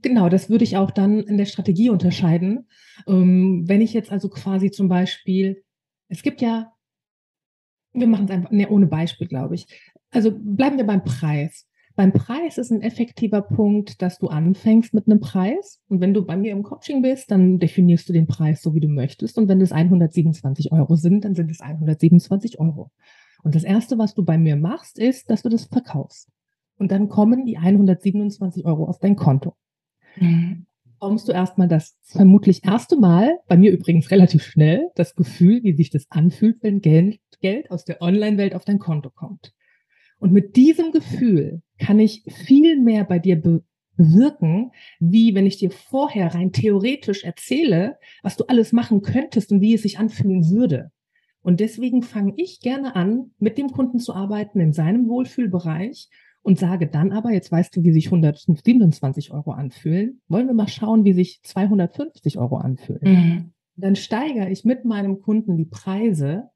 [0.00, 2.68] genau, das würde ich auch dann in der Strategie unterscheiden.
[3.06, 5.62] Ähm, wenn ich jetzt also quasi zum Beispiel,
[6.08, 6.72] es gibt ja,
[7.92, 9.66] wir machen es einfach ne, ohne Beispiel, glaube ich.
[10.10, 11.68] Also bleiben wir beim Preis.
[11.96, 15.80] Beim Preis ist ein effektiver Punkt, dass du anfängst mit einem Preis.
[15.88, 18.80] Und wenn du bei mir im Coaching bist, dann definierst du den Preis so, wie
[18.80, 19.38] du möchtest.
[19.38, 22.90] Und wenn es 127 Euro sind, dann sind es 127 Euro.
[23.44, 26.30] Und das Erste, was du bei mir machst, ist, dass du das verkaufst.
[26.78, 29.54] Und dann kommen die 127 Euro auf dein Konto.
[30.16, 30.66] Mhm.
[30.98, 35.74] Kommst du erstmal das vermutlich erste Mal, bei mir übrigens relativ schnell, das Gefühl, wie
[35.74, 39.52] sich das anfühlt, wenn Geld, Geld aus der Online-Welt auf dein Konto kommt.
[40.18, 43.62] Und mit diesem Gefühl kann ich viel mehr bei dir be
[43.96, 49.60] bewirken, wie wenn ich dir vorher rein theoretisch erzähle, was du alles machen könntest und
[49.60, 50.90] wie es sich anfühlen würde.
[51.42, 56.08] Und deswegen fange ich gerne an, mit dem Kunden zu arbeiten in seinem Wohlfühlbereich
[56.42, 60.68] und sage dann aber, jetzt weißt du, wie sich 127 Euro anfühlen, wollen wir mal
[60.68, 63.00] schauen, wie sich 250 Euro anfühlen.
[63.02, 63.52] Mhm.
[63.76, 66.50] Dann steigere ich mit meinem Kunden die Preise.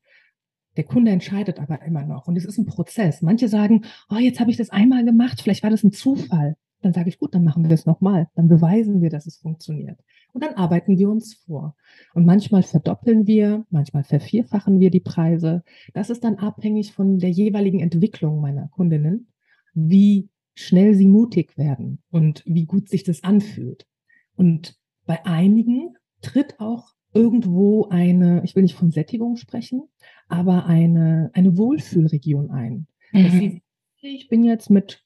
[0.78, 2.28] Der Kunde entscheidet aber immer noch.
[2.28, 3.20] Und es ist ein Prozess.
[3.20, 6.56] Manche sagen, oh, jetzt habe ich das einmal gemacht, vielleicht war das ein Zufall.
[6.82, 8.28] Dann sage ich, gut, dann machen wir es nochmal.
[8.36, 9.98] Dann beweisen wir, dass es funktioniert.
[10.32, 11.74] Und dann arbeiten wir uns vor.
[12.14, 15.64] Und manchmal verdoppeln wir, manchmal vervierfachen wir die Preise.
[15.94, 19.26] Das ist dann abhängig von der jeweiligen Entwicklung meiner Kundinnen,
[19.74, 23.88] wie schnell sie mutig werden und wie gut sich das anfühlt.
[24.36, 29.82] Und bei einigen tritt auch irgendwo eine, ich will nicht von Sättigung sprechen,
[30.28, 32.86] aber eine, eine Wohlfühlregion ein.
[33.12, 33.30] Mhm.
[33.30, 33.62] Sie,
[34.00, 35.04] ich bin jetzt mit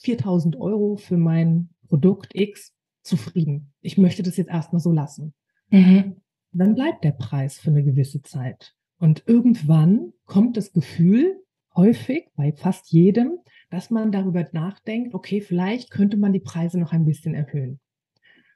[0.00, 3.72] 4000 Euro für mein Produkt X zufrieden.
[3.80, 5.34] Ich möchte das jetzt erstmal so lassen.
[5.70, 6.16] Mhm.
[6.52, 8.74] Dann bleibt der Preis für eine gewisse Zeit.
[8.98, 11.42] Und irgendwann kommt das Gefühl,
[11.74, 13.38] häufig bei fast jedem,
[13.70, 17.80] dass man darüber nachdenkt, okay, vielleicht könnte man die Preise noch ein bisschen erhöhen.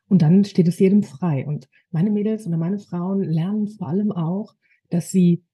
[0.08, 1.46] Und dann steht es jedem frei.
[1.46, 4.54] Und meine Mädels oder meine Frauen lernen vor allem auch,
[4.90, 5.44] dass sie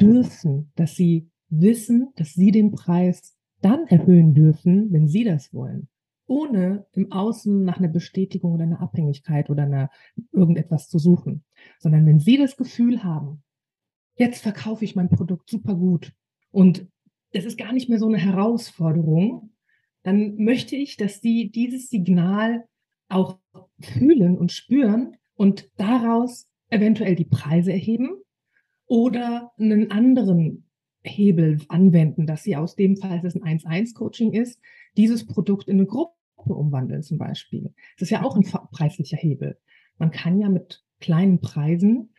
[0.00, 5.88] dürfen, dass sie wissen, dass sie den Preis dann erhöhen dürfen, wenn sie das wollen
[6.28, 9.90] ohne im Außen nach einer Bestätigung oder einer Abhängigkeit oder einer
[10.30, 11.44] irgendetwas zu suchen,
[11.80, 13.42] sondern wenn Sie das Gefühl haben,
[14.16, 16.12] jetzt verkaufe ich mein Produkt super gut
[16.50, 16.86] und
[17.30, 19.50] es ist gar nicht mehr so eine Herausforderung,
[20.02, 22.66] dann möchte ich, dass Sie dieses Signal
[23.08, 23.38] auch
[23.80, 28.10] fühlen und spüren und daraus eventuell die Preise erheben
[28.86, 30.68] oder einen anderen
[31.02, 34.60] Hebel anwenden, dass Sie aus dem, falls es ein 1-1-Coaching ist,
[34.96, 37.72] dieses Produkt in eine Gruppe umwandeln zum Beispiel.
[37.96, 39.58] Das ist ja auch ein preislicher Hebel.
[39.98, 42.10] Man kann ja mit kleinen Preisen,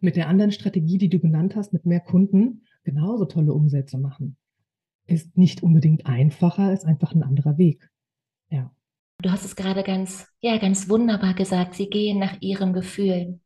[0.00, 4.36] mit der anderen Strategie, die du genannt hast, mit mehr Kunden, genauso tolle Umsätze machen.
[5.06, 7.90] Ist nicht unbedingt einfacher, ist einfach ein anderer Weg.
[9.18, 11.74] Du hast es gerade ganz, ja, ganz wunderbar gesagt.
[11.74, 13.40] Sie gehen nach ihrem Gefühl.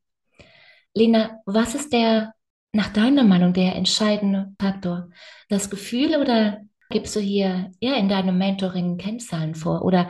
[0.94, 2.34] Lena, was ist der,
[2.72, 5.10] nach deiner Meinung, der entscheidende Faktor?
[5.48, 10.08] Das Gefühl oder Gibst du hier ja in deinem Mentoring Kennzahlen vor oder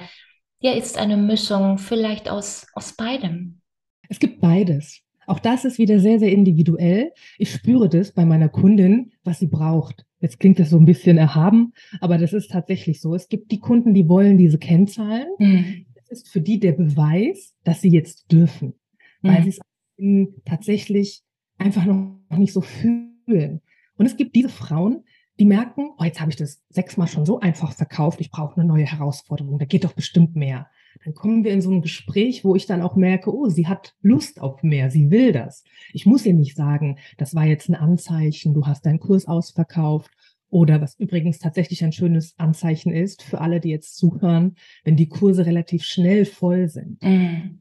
[0.61, 3.61] ja, ist eine Mischung vielleicht aus, aus beidem?
[4.09, 5.01] Es gibt beides.
[5.29, 7.13] Auch das ist wieder sehr, sehr individuell.
[7.37, 10.07] Ich spüre das bei meiner Kundin, was sie braucht.
[10.21, 13.15] Jetzt klingt das so ein bisschen erhaben, aber das ist tatsächlich so.
[13.15, 15.27] Es gibt die Kunden, die wollen diese Kennzahlen.
[15.39, 15.87] Mhm.
[15.95, 18.73] Das ist für die der Beweis, dass sie jetzt dürfen,
[19.21, 19.45] weil mhm.
[19.45, 21.23] sie es tatsächlich
[21.59, 23.61] einfach noch nicht so fühlen.
[23.97, 25.05] Und es gibt diese Frauen,
[25.39, 28.67] die merken, oh, jetzt habe ich das sechsmal schon so einfach verkauft, ich brauche eine
[28.67, 30.69] neue Herausforderung, da geht doch bestimmt mehr.
[31.05, 33.95] Dann kommen wir in so ein Gespräch, wo ich dann auch merke, oh, sie hat
[34.01, 35.65] Lust auf mehr, sie will das.
[35.93, 40.11] Ich muss ihr nicht sagen, das war jetzt ein Anzeichen, du hast deinen Kurs ausverkauft.
[40.51, 45.09] Oder was übrigens tatsächlich ein schönes Anzeichen ist für alle, die jetzt zuhören, wenn die
[45.09, 47.03] Kurse relativ schnell voll sind.
[47.03, 47.61] Mhm.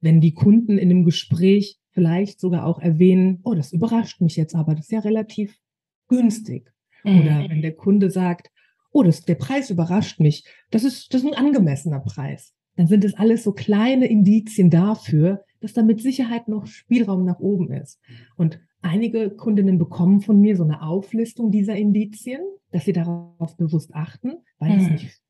[0.00, 4.54] Wenn die Kunden in einem Gespräch vielleicht sogar auch erwähnen, oh, das überrascht mich jetzt
[4.54, 5.58] aber, das ist ja relativ
[6.06, 6.72] günstig.
[7.04, 7.50] Oder mhm.
[7.50, 8.50] wenn der Kunde sagt,
[8.92, 12.54] oh, das, der Preis überrascht mich, das ist, das ist ein angemessener Preis.
[12.80, 17.38] Dann sind es alles so kleine Indizien dafür, dass da mit Sicherheit noch Spielraum nach
[17.38, 18.00] oben ist.
[18.36, 22.40] Und einige Kundinnen bekommen von mir so eine Auflistung dieser Indizien,
[22.70, 25.20] dass sie darauf bewusst achten, weil es nicht, ich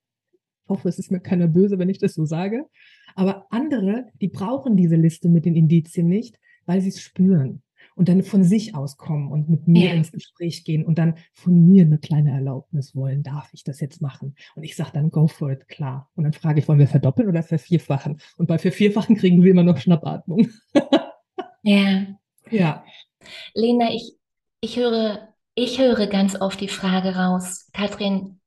[0.69, 2.67] hoffe, es ist mir keiner böse, wenn ich das so sage.
[3.17, 7.63] Aber andere, die brauchen diese Liste mit den Indizien nicht, weil sie es spüren.
[8.01, 9.93] Und dann von sich aus kommen und mit mir ja.
[9.93, 14.01] ins Gespräch gehen und dann von mir eine kleine Erlaubnis wollen, darf ich das jetzt
[14.01, 14.37] machen?
[14.55, 16.09] Und ich sage dann, go for it, klar.
[16.15, 18.19] Und dann frage ich, wollen wir verdoppeln oder vervierfachen?
[18.39, 20.49] Und bei vervierfachen kriegen wir immer noch Schnappatmung.
[21.63, 22.07] ja.
[22.51, 22.85] Ja.
[23.53, 24.15] Lena, ich,
[24.63, 28.41] ich höre, ich höre ganz oft die Frage raus, Katrin,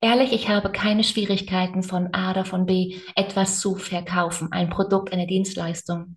[0.00, 5.12] ehrlich, ich habe keine Schwierigkeiten von A oder von B etwas zu verkaufen, ein Produkt,
[5.12, 6.16] eine Dienstleistung.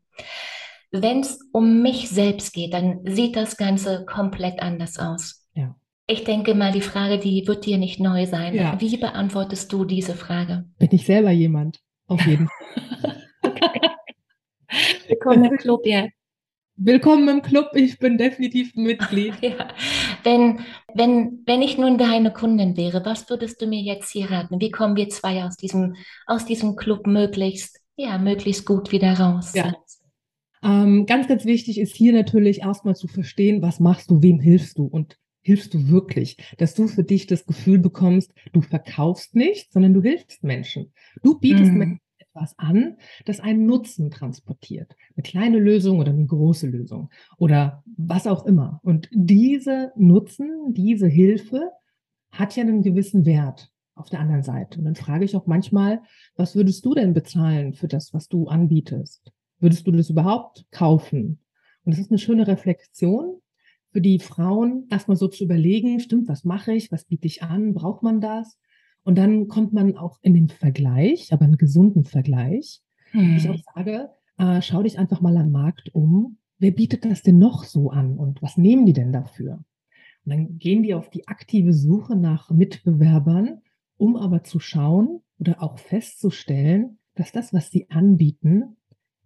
[0.92, 5.48] Wenn es um mich selbst geht, dann sieht das Ganze komplett anders aus.
[5.54, 5.76] Ja.
[6.08, 8.56] Ich denke mal, die Frage, die wird dir nicht neu sein.
[8.56, 8.80] Ja.
[8.82, 10.66] Wie beantwortest du diese Frage?
[10.80, 11.80] Bin ich selber jemand?
[12.08, 13.16] Auf jeden Fall.
[15.08, 16.08] Willkommen im Club, ja.
[16.76, 19.36] Willkommen im Club, ich bin definitiv Mitglied.
[19.42, 19.68] ja.
[20.24, 20.62] Wenn,
[20.96, 24.60] wenn, wenn ich nun deine Kundin wäre, was würdest du mir jetzt hier raten?
[24.60, 29.54] Wie kommen wir zwei aus diesem, aus diesem Club möglichst, ja, möglichst gut wieder raus?
[29.54, 29.76] Ja.
[30.64, 34.78] Ähm, ganz, ganz wichtig ist hier natürlich erstmal zu verstehen, was machst du, wem hilfst
[34.78, 39.72] du und hilfst du wirklich, dass du für dich das Gefühl bekommst, du verkaufst nicht,
[39.72, 40.92] sondern du hilfst Menschen.
[41.24, 41.78] Du bietest mhm.
[41.78, 44.96] Menschen etwas an, das einen Nutzen transportiert.
[45.16, 48.80] Eine kleine Lösung oder eine große Lösung oder was auch immer.
[48.84, 51.72] Und diese Nutzen, diese Hilfe
[52.32, 54.80] hat ja einen gewissen Wert auf der anderen Seite.
[54.80, 56.02] Und dann frage ich auch manchmal,
[56.36, 59.32] was würdest du denn bezahlen für das, was du anbietest?
[59.60, 61.40] Würdest du das überhaupt kaufen?
[61.84, 63.42] Und das ist eine schöne Reflexion
[63.92, 67.74] für die Frauen, erstmal so zu überlegen, stimmt, was mache ich, was biete ich an,
[67.74, 68.60] braucht man das?
[69.04, 72.82] Und dann kommt man auch in den Vergleich, aber einen gesunden Vergleich.
[73.12, 73.38] Hm.
[73.38, 76.38] Ich auch sage, äh, schau dich einfach mal am Markt um.
[76.60, 79.64] Wer bietet das denn noch so an und was nehmen die denn dafür?
[80.26, 83.62] Und dann gehen die auf die aktive Suche nach Mitbewerbern,
[83.98, 88.78] um aber zu schauen oder auch festzustellen, dass das, was sie anbieten,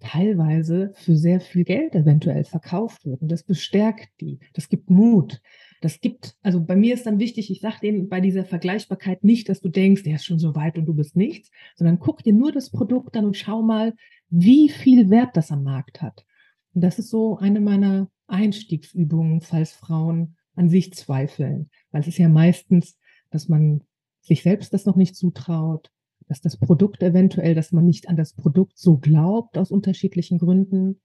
[0.04, 3.22] teilweise für sehr viel Geld eventuell verkauft wird.
[3.22, 4.40] Und das bestärkt die.
[4.54, 5.42] Das gibt Mut.
[5.82, 9.50] Das gibt, also bei mir ist dann wichtig, ich sage denen bei dieser Vergleichbarkeit nicht,
[9.50, 12.34] dass du denkst, der ist schon so weit und du bist nichts, sondern guck dir
[12.34, 13.94] nur das Produkt an und schau mal,
[14.30, 16.26] wie viel Wert das am Markt hat.
[16.74, 21.70] Und das ist so eine meiner Einstiegsübungen, falls Frauen an sich zweifeln.
[21.92, 22.98] Weil es ist ja meistens,
[23.30, 23.84] dass man
[24.22, 25.92] sich selbst das noch nicht zutraut,
[26.34, 31.00] dass das Produkt eventuell, dass man nicht an das Produkt so glaubt aus unterschiedlichen Gründen.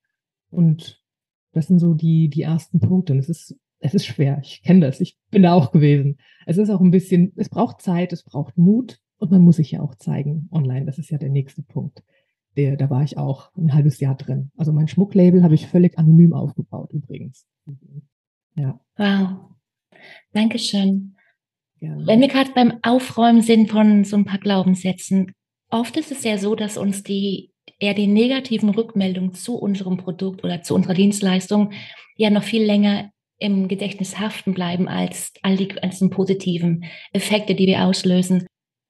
[0.48, 1.04] Und
[1.52, 3.12] das sind so die, die ersten Punkte.
[3.12, 4.40] Und es ist, es ist schwer.
[4.42, 5.02] Ich kenne das.
[5.02, 6.16] Ich bin da auch gewesen.
[6.46, 9.70] Es ist auch ein bisschen, es braucht Zeit, es braucht Mut und man muss sich
[9.70, 10.86] ja auch zeigen online.
[10.86, 12.02] Das ist ja der nächste Punkt.
[12.56, 14.50] Der, da war ich auch ein halbes Jahr drin.
[14.56, 17.46] Also mein Schmucklabel habe ich völlig anonym aufgebaut übrigens.
[18.56, 18.80] Ja.
[18.96, 19.50] Wow.
[20.32, 21.17] Dankeschön.
[21.80, 22.06] Gerne.
[22.06, 25.32] Wenn wir gerade beim Aufräumen sind von so ein paar Glaubenssätzen,
[25.70, 30.42] oft ist es ja so, dass uns die eher die negativen Rückmeldungen zu unserem Produkt
[30.42, 31.72] oder zu unserer Dienstleistung
[32.16, 37.66] ja noch viel länger im Gedächtnis haften bleiben als all die ganzen positiven Effekte, die
[37.66, 38.46] wir auslösen.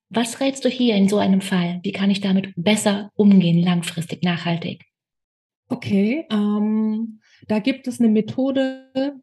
[0.09, 1.81] Was rätst du hier in so einem Fall?
[1.83, 4.85] Wie kann ich damit besser umgehen, langfristig, nachhaltig?
[5.68, 9.20] Okay, ähm, da gibt es eine Methode,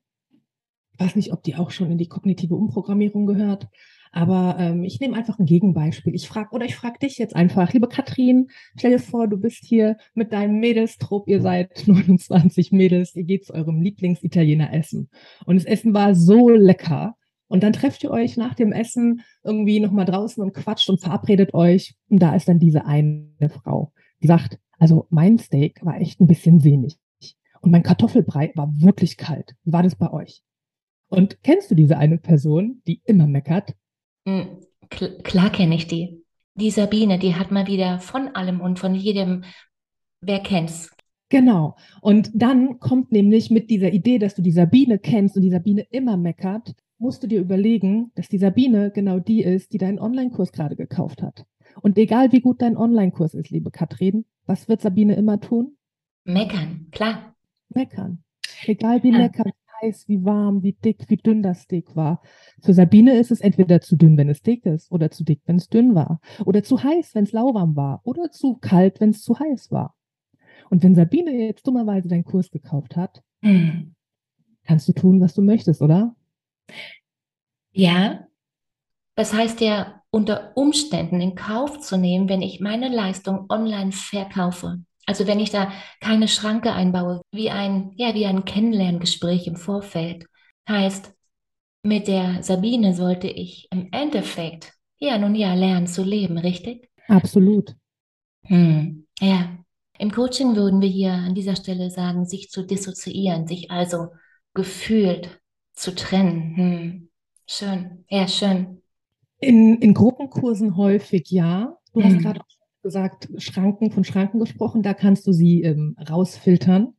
[0.97, 3.67] weiß nicht, ob die auch schon in die kognitive Umprogrammierung gehört.
[4.11, 6.15] Aber ähm, ich nehme einfach ein Gegenbeispiel.
[6.15, 9.65] Ich frage, oder ich frage dich jetzt einfach, liebe Katrin, stell dir vor, du bist
[9.65, 15.09] hier mit deinem Mädelstrupp, ihr seid 29 Mädels, ihr geht zu eurem Lieblingsitaliener essen.
[15.45, 17.17] Und das Essen war so lecker.
[17.47, 21.53] Und dann trefft ihr euch nach dem Essen irgendwie nochmal draußen und quatscht und verabredet
[21.53, 21.95] euch.
[22.09, 23.91] Und da ist dann diese eine Frau,
[24.23, 26.97] die sagt, also mein Steak war echt ein bisschen wenig.
[27.59, 29.55] Und mein Kartoffelbrei war wirklich kalt.
[29.63, 30.41] Wie war das bei euch?
[31.15, 33.73] Und kennst du diese eine Person, die immer meckert?
[34.27, 36.23] Hm, klar kenne ich die.
[36.55, 39.43] Die Sabine, die hat mal wieder von allem und von jedem,
[40.21, 40.91] wer kennt's?
[41.29, 41.75] Genau.
[42.01, 45.85] Und dann kommt nämlich mit dieser Idee, dass du die Sabine kennst und die Sabine
[45.89, 50.51] immer meckert, musst du dir überlegen, dass die Sabine genau die ist, die deinen Online-Kurs
[50.51, 51.45] gerade gekauft hat.
[51.81, 55.75] Und egal wie gut dein Online-Kurs ist, liebe Katrin, was wird Sabine immer tun?
[56.23, 57.35] Meckern, klar.
[57.69, 58.23] Meckern.
[58.65, 59.17] Egal wie ja.
[59.17, 59.51] lecker
[59.85, 62.21] heiß, wie warm, wie dick, wie dünn das Steak war.
[62.61, 65.57] Für Sabine ist es entweder zu dünn, wenn es dick ist, oder zu dick, wenn
[65.57, 66.19] es dünn war.
[66.45, 68.01] Oder zu heiß, wenn es lauwarm war.
[68.03, 69.95] Oder zu kalt, wenn es zu heiß war.
[70.69, 73.95] Und wenn Sabine jetzt dummerweise deinen Kurs gekauft hat, hm.
[74.63, 76.15] kannst du tun, was du möchtest, oder?
[77.71, 78.27] Ja.
[79.15, 84.79] Das heißt ja, unter Umständen in Kauf zu nehmen, wenn ich meine Leistung online verkaufe.
[85.05, 90.25] Also wenn ich da keine Schranke einbaue, wie ein, ja, wie ein Kennenlerngespräch im Vorfeld,
[90.67, 91.13] heißt,
[91.83, 96.89] mit der Sabine sollte ich im Endeffekt, ja, nun ja, lernen zu leben, richtig?
[97.07, 97.75] Absolut.
[98.43, 99.57] Hm, ja.
[99.97, 104.07] Im Coaching würden wir hier an dieser Stelle sagen, sich zu dissoziieren, sich also
[104.53, 105.39] gefühlt
[105.73, 106.55] zu trennen.
[106.55, 107.09] Hm.
[107.47, 108.81] Schön, ja, schön.
[109.39, 111.77] In, in Gruppenkursen häufig ja.
[111.93, 112.21] Du hast hm.
[112.21, 112.41] gerade
[112.85, 116.93] gesagt, Schranken von Schranken gesprochen, da kannst du sie ähm, rausfiltern.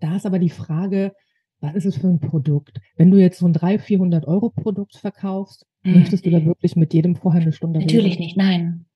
[0.00, 1.12] Da ist aber die Frage,
[1.60, 2.80] was ist es für ein Produkt?
[2.96, 5.98] Wenn du jetzt so ein 300, 400 Euro Produkt verkaufst, mhm.
[5.98, 8.08] möchtest du da wirklich mit jedem vorher eine Stunde Natürlich reden?
[8.08, 8.86] Natürlich nicht, nein.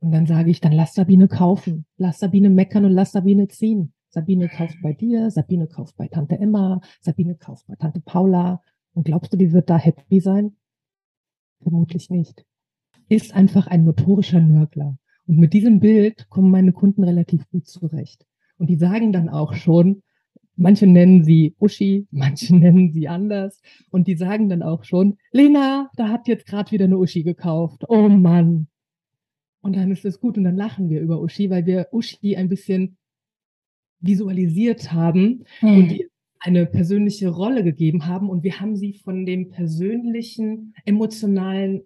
[0.00, 1.84] Und dann sage ich, dann lass Sabine kaufen.
[1.98, 3.92] Lass Sabine meckern und lass Sabine ziehen.
[4.08, 8.62] Sabine kauft bei dir, Sabine kauft bei Tante Emma, Sabine kauft bei Tante Paula.
[8.94, 10.56] Und glaubst du, die wird da happy sein?
[11.60, 12.46] Vermutlich nicht.
[13.10, 14.96] Ist einfach ein notorischer Nörgler.
[15.26, 18.26] Und mit diesem Bild kommen meine Kunden relativ gut zurecht.
[18.58, 20.02] Und die sagen dann auch schon,
[20.56, 23.60] Manche nennen sie Uschi, manche nennen sie anders.
[23.90, 27.84] Und die sagen dann auch schon, Lena, da hat jetzt gerade wieder eine Uschi gekauft.
[27.88, 28.68] Oh Mann.
[29.60, 32.48] Und dann ist es gut und dann lachen wir über Uschi, weil wir Uschi ein
[32.48, 32.96] bisschen
[34.00, 35.76] visualisiert haben hm.
[35.76, 36.00] und
[36.40, 38.28] eine persönliche Rolle gegeben haben.
[38.28, 41.82] Und wir haben sie von dem persönlichen, emotionalen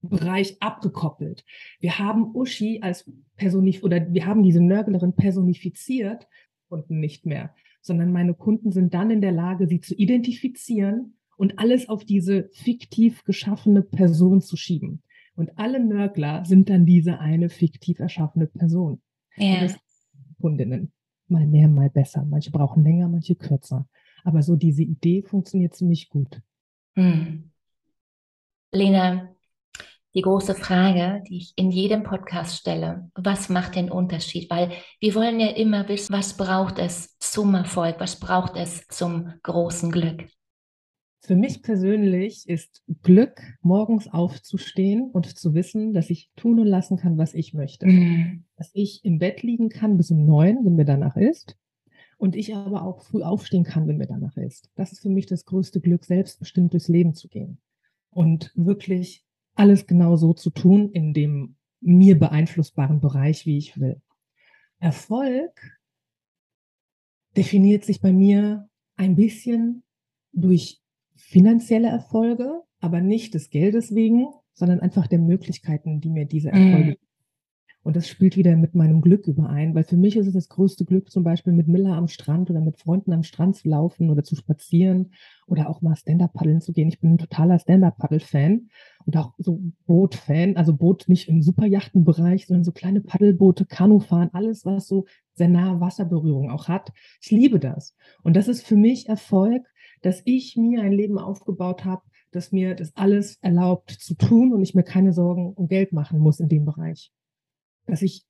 [0.00, 1.44] Bereich abgekoppelt.
[1.80, 6.26] Wir haben Uschi als personif oder wir haben diese Nörglerin personifiziert
[6.68, 7.54] und nicht mehr
[7.88, 12.48] sondern meine Kunden sind dann in der Lage, sie zu identifizieren und alles auf diese
[12.52, 15.02] fiktiv geschaffene Person zu schieben.
[15.34, 19.00] Und alle Nörgler sind dann diese eine fiktiv erschaffene Person.
[19.36, 19.66] Ja.
[20.40, 20.92] Kundinnen.
[21.28, 22.24] Mal mehr, mal besser.
[22.24, 23.88] Manche brauchen länger, manche kürzer.
[24.24, 26.42] Aber so diese Idee funktioniert ziemlich gut.
[26.94, 27.50] Hm.
[28.72, 29.34] Lena,
[30.18, 33.08] die große Frage, die ich in jedem Podcast stelle.
[33.14, 34.50] Was macht den Unterschied?
[34.50, 38.00] Weil wir wollen ja immer wissen, was braucht es zum Erfolg?
[38.00, 40.24] Was braucht es zum großen Glück?
[41.20, 46.96] Für mich persönlich ist Glück, morgens aufzustehen und zu wissen, dass ich tun und lassen
[46.96, 47.86] kann, was ich möchte.
[47.86, 48.44] Mhm.
[48.56, 51.56] Dass ich im Bett liegen kann bis um neun, wenn mir danach ist.
[52.16, 54.68] Und ich aber auch früh aufstehen kann, wenn mir danach ist.
[54.74, 57.60] Das ist für mich das größte Glück, selbstbestimmt durchs Leben zu gehen.
[58.10, 59.27] Und wirklich
[59.58, 64.00] alles genau so zu tun in dem mir beeinflussbaren Bereich, wie ich will.
[64.78, 65.78] Erfolg
[67.36, 69.84] definiert sich bei mir ein bisschen
[70.32, 70.80] durch
[71.14, 76.92] finanzielle Erfolge, aber nicht des Geldes wegen, sondern einfach der Möglichkeiten, die mir diese Erfolge
[76.92, 77.07] mm.
[77.84, 80.84] Und das spielt wieder mit meinem Glück überein, weil für mich ist es das größte
[80.84, 84.24] Glück, zum Beispiel mit Miller am Strand oder mit Freunden am Strand zu laufen oder
[84.24, 85.12] zu spazieren
[85.46, 86.88] oder auch mal Stand-Up paddeln zu gehen.
[86.88, 88.68] Ich bin ein totaler Stand-Up Paddle-Fan
[89.06, 94.66] und auch so Boot-Fan, also Boot nicht im Superjachtenbereich, sondern so kleine Paddelboote, Kanufahren, alles,
[94.66, 96.92] was so sehr nahe Wasserberührung auch hat.
[97.22, 97.96] Ich liebe das.
[98.22, 99.62] Und das ist für mich Erfolg,
[100.02, 102.02] dass ich mir ein Leben aufgebaut habe,
[102.32, 106.18] das mir das alles erlaubt zu tun und ich mir keine Sorgen um Geld machen
[106.18, 107.12] muss in dem Bereich
[107.88, 108.24] dass ich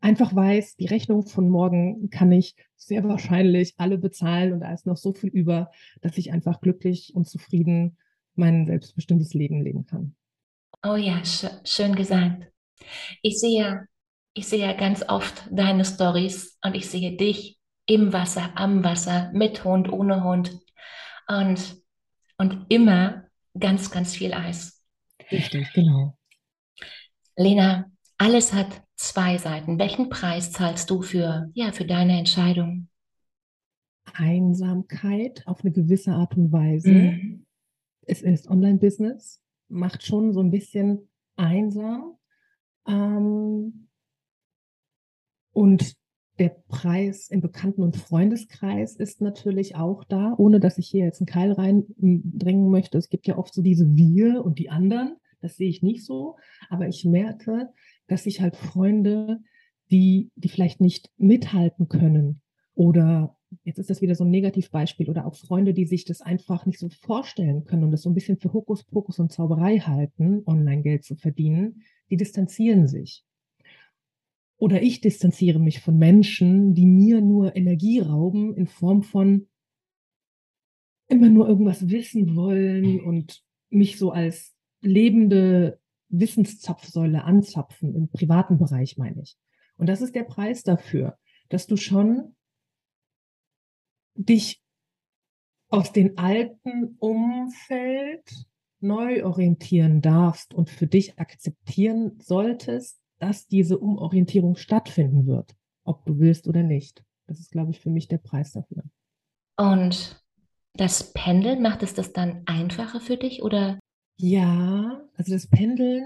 [0.00, 4.86] einfach weiß, die Rechnung von morgen kann ich sehr wahrscheinlich alle bezahlen und da ist
[4.86, 7.98] noch so viel über, dass ich einfach glücklich und zufrieden
[8.34, 10.14] mein selbstbestimmtes Leben leben kann.
[10.82, 12.46] Oh ja, sch schön gesagt.
[13.20, 13.86] Ich sehe,
[14.32, 19.64] ich sehe ganz oft deine Stories und ich sehe dich im Wasser, am Wasser, mit
[19.64, 20.58] Hund, ohne Hund
[21.28, 21.76] und,
[22.38, 23.24] und immer
[23.58, 24.82] ganz, ganz viel Eis.
[25.30, 26.16] Richtig, genau.
[27.36, 27.90] Lena,
[28.20, 29.78] alles hat zwei Seiten.
[29.78, 32.88] Welchen Preis zahlst du für, ja, für deine Entscheidung?
[34.12, 36.90] Einsamkeit auf eine gewisse Art und Weise.
[36.90, 37.46] Mhm.
[38.02, 42.18] Es ist Online-Business, macht schon so ein bisschen einsam.
[42.86, 43.88] Ähm,
[45.52, 45.94] und
[46.38, 51.20] der Preis im Bekannten- und Freundeskreis ist natürlich auch da, ohne dass ich hier jetzt
[51.20, 52.98] einen Keil reindringen möchte.
[52.98, 55.16] Es gibt ja oft so diese Wir und die anderen.
[55.40, 56.36] Das sehe ich nicht so.
[56.68, 57.70] Aber ich merke,
[58.10, 59.40] dass sich halt Freunde,
[59.90, 62.42] die, die vielleicht nicht mithalten können
[62.74, 66.66] oder jetzt ist das wieder so ein Negativbeispiel oder auch Freunde, die sich das einfach
[66.66, 71.04] nicht so vorstellen können und das so ein bisschen für Hokuspokus und Zauberei halten, Online-Geld
[71.04, 73.24] zu verdienen, die distanzieren sich.
[74.56, 79.48] Oder ich distanziere mich von Menschen, die mir nur Energie rauben in Form von
[81.08, 85.79] immer nur irgendwas wissen wollen und mich so als lebende
[86.10, 89.36] Wissenszapfsäule anzapfen, im privaten Bereich meine ich.
[89.76, 92.36] Und das ist der Preis dafür, dass du schon
[94.14, 94.62] dich
[95.68, 98.46] aus dem alten Umfeld
[98.80, 105.54] neu orientieren darfst und für dich akzeptieren solltest, dass diese Umorientierung stattfinden wird,
[105.84, 107.04] ob du willst oder nicht.
[107.26, 108.82] Das ist, glaube ich, für mich der Preis dafür.
[109.56, 110.20] Und
[110.74, 113.78] das Pendeln, macht es das dann einfacher für dich oder
[114.20, 116.04] ja, also das Pendeln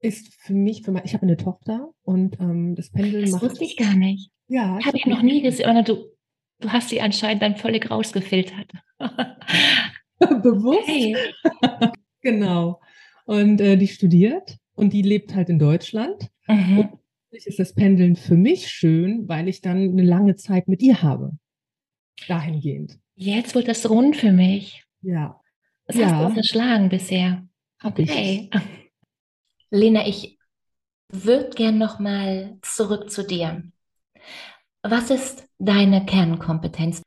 [0.00, 3.42] ist für mich, für mein, ich habe eine Tochter und ähm, das Pendeln das macht.
[3.42, 4.30] wusste ich gar nicht.
[4.48, 4.78] Ja.
[4.84, 5.84] Habe ich noch nie gesehen.
[5.84, 6.06] Du,
[6.60, 8.70] du hast sie anscheinend dann völlig rausgefiltert.
[10.18, 10.88] Bewusst.
[10.88, 11.16] Hey.
[12.22, 12.80] genau.
[13.24, 16.28] Und äh, die studiert und die lebt halt in Deutschland.
[16.46, 16.78] Mhm.
[16.78, 16.90] Und
[17.30, 21.32] ist das Pendeln für mich schön, weil ich dann eine lange Zeit mit ihr habe.
[22.26, 22.98] Dahingehend.
[23.14, 24.84] Jetzt wird das rund für mich.
[25.02, 25.40] Ja.
[25.88, 26.10] Das ja.
[26.10, 27.48] hast du verschlagen bisher.
[27.82, 28.50] Okay.
[29.70, 30.38] Lena, ich
[31.10, 33.62] würde gern noch mal zurück zu dir.
[34.82, 37.02] Was ist deine Kernkompetenz?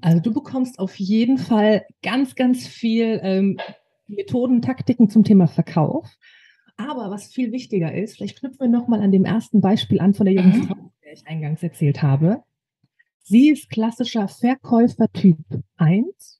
[0.00, 3.58] Also du bekommst auf jeden Fall ganz, ganz viel ähm,
[4.06, 6.08] Methoden, Taktiken zum Thema Verkauf.
[6.76, 10.26] Aber was viel wichtiger ist, vielleicht knüpfen wir nochmal an dem ersten Beispiel an von
[10.26, 10.62] der jungen mhm.
[10.64, 12.44] Frau, der ich eingangs erzählt habe.
[13.24, 15.38] Sie ist klassischer Verkäufer-Typ
[15.76, 16.37] 1.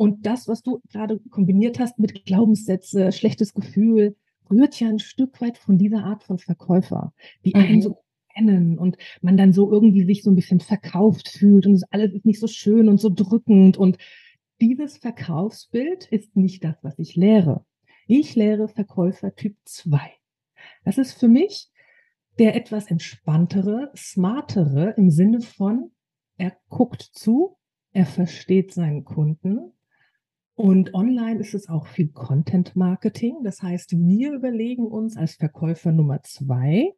[0.00, 4.16] Und das, was du gerade kombiniert hast mit Glaubenssätze, schlechtes Gefühl,
[4.50, 7.12] rührt ja ein Stück weit von dieser Art von Verkäufer,
[7.44, 7.60] die mhm.
[7.60, 7.98] einen so
[8.34, 12.24] kennen und man dann so irgendwie sich so ein bisschen verkauft fühlt und alles ist
[12.24, 13.76] nicht so schön und so drückend.
[13.76, 13.98] Und
[14.58, 17.66] dieses Verkaufsbild ist nicht das, was ich lehre.
[18.06, 20.00] Ich lehre Verkäufer Typ 2.
[20.82, 21.68] Das ist für mich
[22.38, 25.90] der etwas entspanntere, smartere im Sinne von,
[26.38, 27.58] er guckt zu,
[27.92, 29.74] er versteht seinen Kunden.
[30.60, 33.42] Und online ist es auch viel Content Marketing.
[33.44, 36.94] Das heißt, wir überlegen uns als Verkäufer Nummer zwei,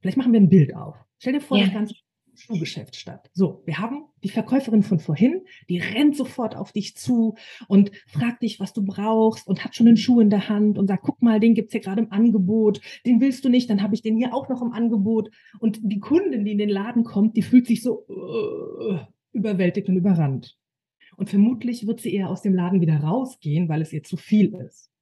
[0.00, 0.96] Vielleicht machen wir ein Bild auf.
[1.18, 1.64] Stell dir vor, ja.
[1.64, 1.94] das ganze
[2.34, 3.30] Schuhgeschäft statt.
[3.32, 7.34] So, wir haben die Verkäuferin von vorhin, die rennt sofort auf dich zu
[7.66, 10.86] und fragt dich, was du brauchst und hat schon einen Schuh in der Hand und
[10.86, 13.96] sagt, guck mal, den gibt's hier gerade im Angebot, den willst du nicht, dann habe
[13.96, 15.30] ich den hier auch noch im Angebot.
[15.58, 18.98] Und die Kundin, die in den Laden kommt, die fühlt sich so uh,
[19.32, 20.56] überwältigt und überrannt.
[21.18, 24.54] Und vermutlich wird sie eher aus dem Laden wieder rausgehen, weil es ihr zu viel
[24.54, 24.92] ist.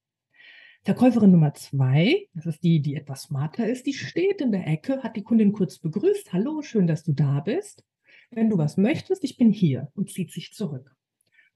[0.83, 5.03] Verkäuferin Nummer zwei, das ist die, die etwas smarter ist, die steht in der Ecke,
[5.03, 6.33] hat die Kundin kurz begrüßt.
[6.33, 7.85] Hallo, schön, dass du da bist.
[8.31, 10.97] Wenn du was möchtest, ich bin hier und zieht sich zurück.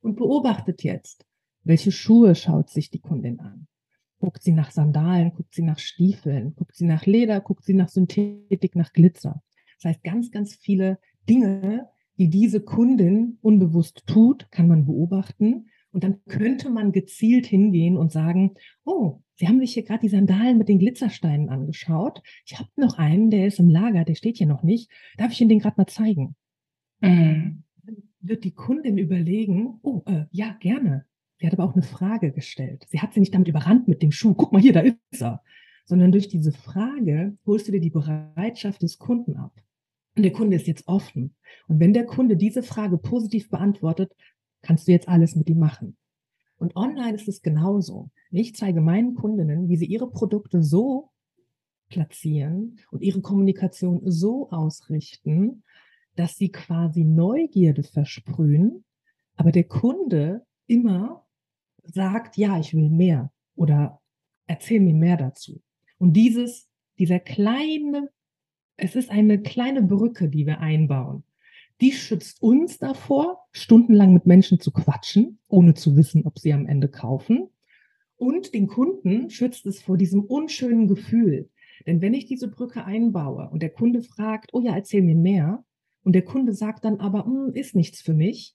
[0.02, 1.24] Und beobachtet jetzt,
[1.64, 3.66] welche Schuhe schaut sich die Kundin an.
[4.18, 7.88] Guckt sie nach Sandalen, guckt sie nach Stiefeln, guckt sie nach Leder, guckt sie nach
[7.88, 9.42] Synthetik, nach Glitzer.
[9.76, 11.88] Das heißt, ganz, ganz viele Dinge,
[12.21, 18.12] die diese Kundin unbewusst tut, kann man beobachten und dann könnte man gezielt hingehen und
[18.12, 22.21] sagen, oh, Sie haben sich hier gerade die Sandalen mit den Glitzersteinen angeschaut.
[22.45, 24.91] Ich habe noch einen, der ist im Lager, der steht hier noch nicht.
[25.16, 26.37] Darf ich Ihnen den gerade mal zeigen?
[27.01, 27.64] Mhm.
[27.83, 31.07] Dann wird die Kundin überlegen, oh, äh, ja, gerne.
[31.39, 32.85] Sie hat aber auch eine Frage gestellt.
[32.91, 34.35] Sie hat sie nicht damit überrannt mit dem Schuh.
[34.35, 35.43] Guck mal hier, da ist er.
[35.87, 39.55] Sondern durch diese Frage holst du dir die Bereitschaft des Kunden ab.
[40.16, 41.34] Und der Kunde ist jetzt offen.
[41.68, 44.12] Und wenn der Kunde diese Frage positiv beantwortet,
[44.62, 45.96] kannst du jetzt alles mit ihm machen.
[46.58, 48.11] Und online ist es genauso.
[48.30, 51.11] Ich zeige meinen Kundinnen, wie sie ihre Produkte so
[51.88, 55.64] platzieren und ihre Kommunikation so ausrichten,
[56.16, 58.84] dass sie quasi Neugierde versprühen,
[59.36, 61.26] aber der Kunde immer
[61.82, 64.00] sagt, ja, ich will mehr oder
[64.46, 65.62] erzähl mir mehr dazu.
[65.98, 68.11] Und dieses, dieser kleine,
[68.81, 71.24] es ist eine kleine Brücke, die wir einbauen
[71.81, 76.66] die schützt uns davor, stundenlang mit Menschen zu quatschen, ohne zu wissen, ob sie am
[76.66, 77.49] Ende kaufen.
[78.16, 81.49] Und den Kunden schützt es vor diesem unschönen Gefühl.
[81.87, 85.64] Denn wenn ich diese Brücke einbaue und der Kunde fragt, oh ja, erzähl mir mehr,
[86.03, 88.55] und der Kunde sagt dann aber, hm, ist nichts für mich,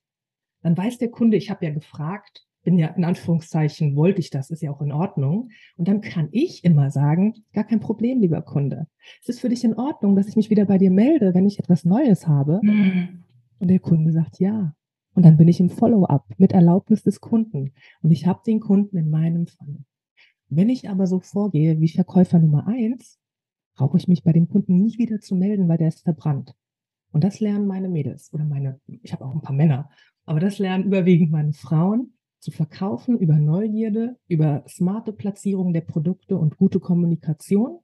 [0.62, 4.50] dann weiß der Kunde, ich habe ja gefragt, bin ja in Anführungszeichen, wollte ich das,
[4.50, 5.52] ist ja auch in Ordnung.
[5.78, 8.88] Und dann kann ich immer sagen, gar kein Problem, lieber Kunde.
[9.22, 11.60] Es ist für dich in Ordnung, dass ich mich wieder bei dir melde, wenn ich
[11.60, 12.60] etwas Neues habe.
[12.62, 13.24] Mhm.
[13.60, 14.76] Und der Kunde sagt ja.
[15.14, 17.72] Und dann bin ich im Follow-up mit Erlaubnis des Kunden.
[18.02, 19.78] Und ich habe den Kunden in meinem Fall.
[20.50, 23.20] Wenn ich aber so vorgehe wie Verkäufer Nummer eins,
[23.76, 26.56] brauche ich mich bei dem Kunden nicht wieder zu melden, weil der ist verbrannt.
[27.12, 29.90] Und das lernen meine Mädels oder meine, ich habe auch ein paar Männer,
[30.26, 32.15] aber das lernen überwiegend meine Frauen
[32.46, 37.80] zu verkaufen über Neugierde, über smarte Platzierung der Produkte und gute Kommunikation.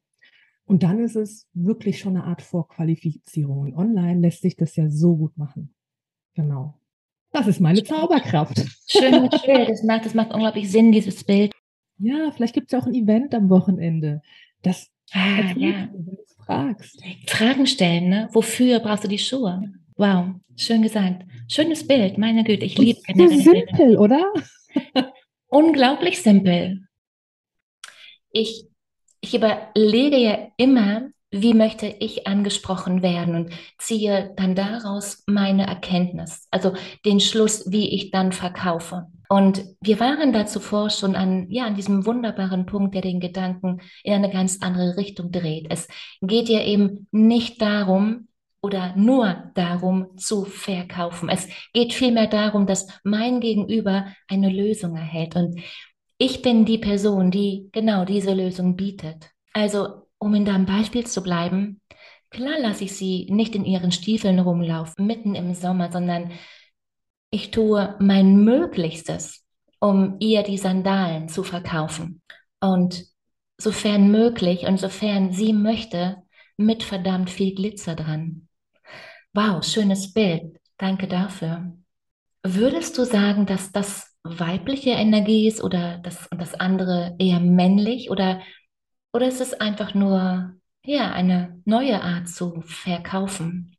[0.66, 3.62] Und dann ist es wirklich schon eine Art Vorqualifizierung.
[3.62, 5.74] Und online lässt sich das ja so gut machen.
[6.36, 6.80] Genau.
[7.32, 8.64] Das ist meine Zauberkraft.
[8.88, 9.68] Schönes Bild.
[9.68, 11.52] Das macht, das macht unglaublich Sinn, dieses Bild.
[11.98, 14.22] Ja, vielleicht gibt es ja auch ein Event am Wochenende.
[14.62, 15.90] Das ah, ja.
[15.92, 17.02] wenn du fragst.
[17.28, 18.30] Fragen stellen, ne?
[18.32, 19.74] Wofür brauchst du die Schuhe?
[19.98, 21.24] Wow, schön gesagt.
[21.48, 23.44] Schönes Bild, meine Güte, ich liebe es.
[23.44, 24.32] So simpel, oder?
[25.48, 26.88] Unglaublich simpel.
[28.32, 28.66] Ich,
[29.20, 36.48] ich überlege ja immer, wie möchte ich angesprochen werden und ziehe dann daraus meine Erkenntnis,
[36.52, 36.74] also
[37.06, 39.08] den Schluss, wie ich dann verkaufe.
[39.30, 43.80] Und wir waren da zuvor schon an, ja, an diesem wunderbaren Punkt, der den Gedanken
[44.04, 45.68] in eine ganz andere Richtung dreht.
[45.70, 45.88] Es
[46.22, 48.28] geht ja eben nicht darum,
[48.62, 51.30] oder nur darum zu verkaufen.
[51.30, 55.60] Es geht vielmehr darum, dass mein Gegenüber eine Lösung erhält und
[56.18, 59.32] ich bin die Person, die genau diese Lösung bietet.
[59.54, 61.82] Also, um in deinem Beispiel zu bleiben,
[62.30, 66.32] klar lasse ich sie nicht in ihren Stiefeln rumlaufen, mitten im Sommer, sondern
[67.32, 69.44] ich tue mein Möglichstes,
[69.80, 72.22] um ihr die Sandalen zu verkaufen.
[72.60, 73.04] Und
[73.58, 76.18] sofern möglich und sofern sie möchte,
[76.56, 78.48] mit verdammt viel Glitzer dran.
[79.34, 80.60] Wow, schönes Bild.
[80.78, 81.72] Danke dafür.
[82.44, 88.42] Würdest du sagen, dass das weibliche Energie ist oder das, das andere eher männlich oder,
[89.14, 90.54] oder ist es einfach nur
[90.84, 93.78] ja, eine neue Art zu verkaufen?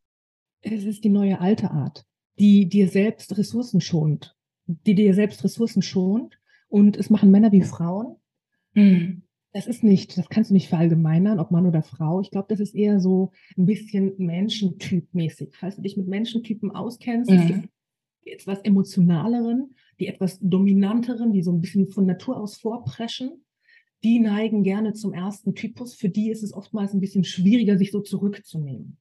[0.63, 2.05] Es ist die neue alte Art,
[2.39, 4.35] die dir selbst Ressourcen schont,
[4.67, 6.39] die dir selbst Ressourcen schont
[6.69, 8.17] und es machen Männer wie Frauen.
[8.75, 9.22] Mhm.
[9.55, 12.21] Das ist nicht, das kannst du nicht verallgemeinern, ob Mann oder Frau.
[12.21, 15.55] Ich glaube, das ist eher so ein bisschen Menschentypmäßig.
[15.55, 17.37] Falls du dich mit Menschentypen auskennst, mhm.
[17.37, 17.69] es gibt
[18.25, 23.45] etwas emotionaleren, die etwas dominanteren, die so ein bisschen von Natur aus vorpreschen.
[24.03, 25.95] Die neigen gerne zum ersten Typus.
[25.95, 28.99] Für die ist es oftmals ein bisschen schwieriger, sich so zurückzunehmen.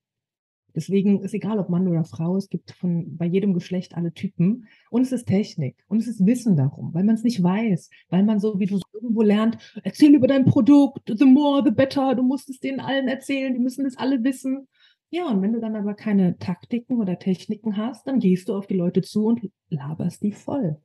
[0.75, 4.67] Deswegen ist egal, ob Mann oder Frau, es gibt von bei jedem Geschlecht alle Typen.
[4.89, 8.23] Und es ist Technik und es ist Wissen darum, weil man es nicht weiß, weil
[8.23, 12.23] man so, wie du irgendwo lernt, erzähl über dein Produkt, the more, the better, du
[12.23, 14.67] musst es denen allen erzählen, die müssen es alle wissen.
[15.09, 18.67] Ja, und wenn du dann aber keine Taktiken oder Techniken hast, dann gehst du auf
[18.67, 20.77] die Leute zu und laberst die voll.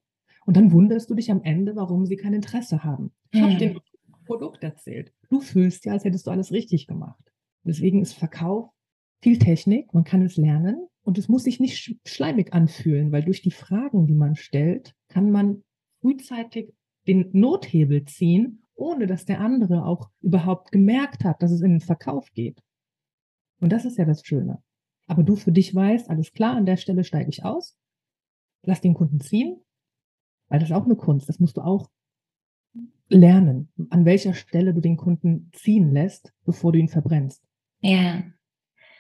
[0.47, 3.13] Und dann wunderst du dich am Ende, warum sie kein Interesse haben.
[3.31, 3.49] Ich hm.
[3.49, 3.81] habe dir
[4.27, 5.13] Produkt erzählt.
[5.31, 7.33] Du fühlst ja, als hättest du alles richtig gemacht.
[7.63, 8.71] Deswegen ist Verkauf
[9.23, 13.43] viel Technik, man kann es lernen und es muss sich nicht schleimig anfühlen, weil durch
[13.43, 15.63] die Fragen, die man stellt, kann man
[16.01, 16.73] frühzeitig
[17.07, 21.81] den Nothebel ziehen, ohne dass der andere auch überhaupt gemerkt hat, dass es in den
[21.81, 22.63] Verkauf geht.
[23.61, 24.63] Und das ist ja das Schöne.
[25.07, 27.79] Aber du für dich weißt, alles klar, an der Stelle steige ich aus,
[28.63, 29.61] lass den Kunden ziehen,
[30.49, 31.89] weil das ist auch eine Kunst, das musst du auch
[33.09, 37.43] lernen, an welcher Stelle du den Kunden ziehen lässt, bevor du ihn verbrennst.
[37.81, 38.25] Ja.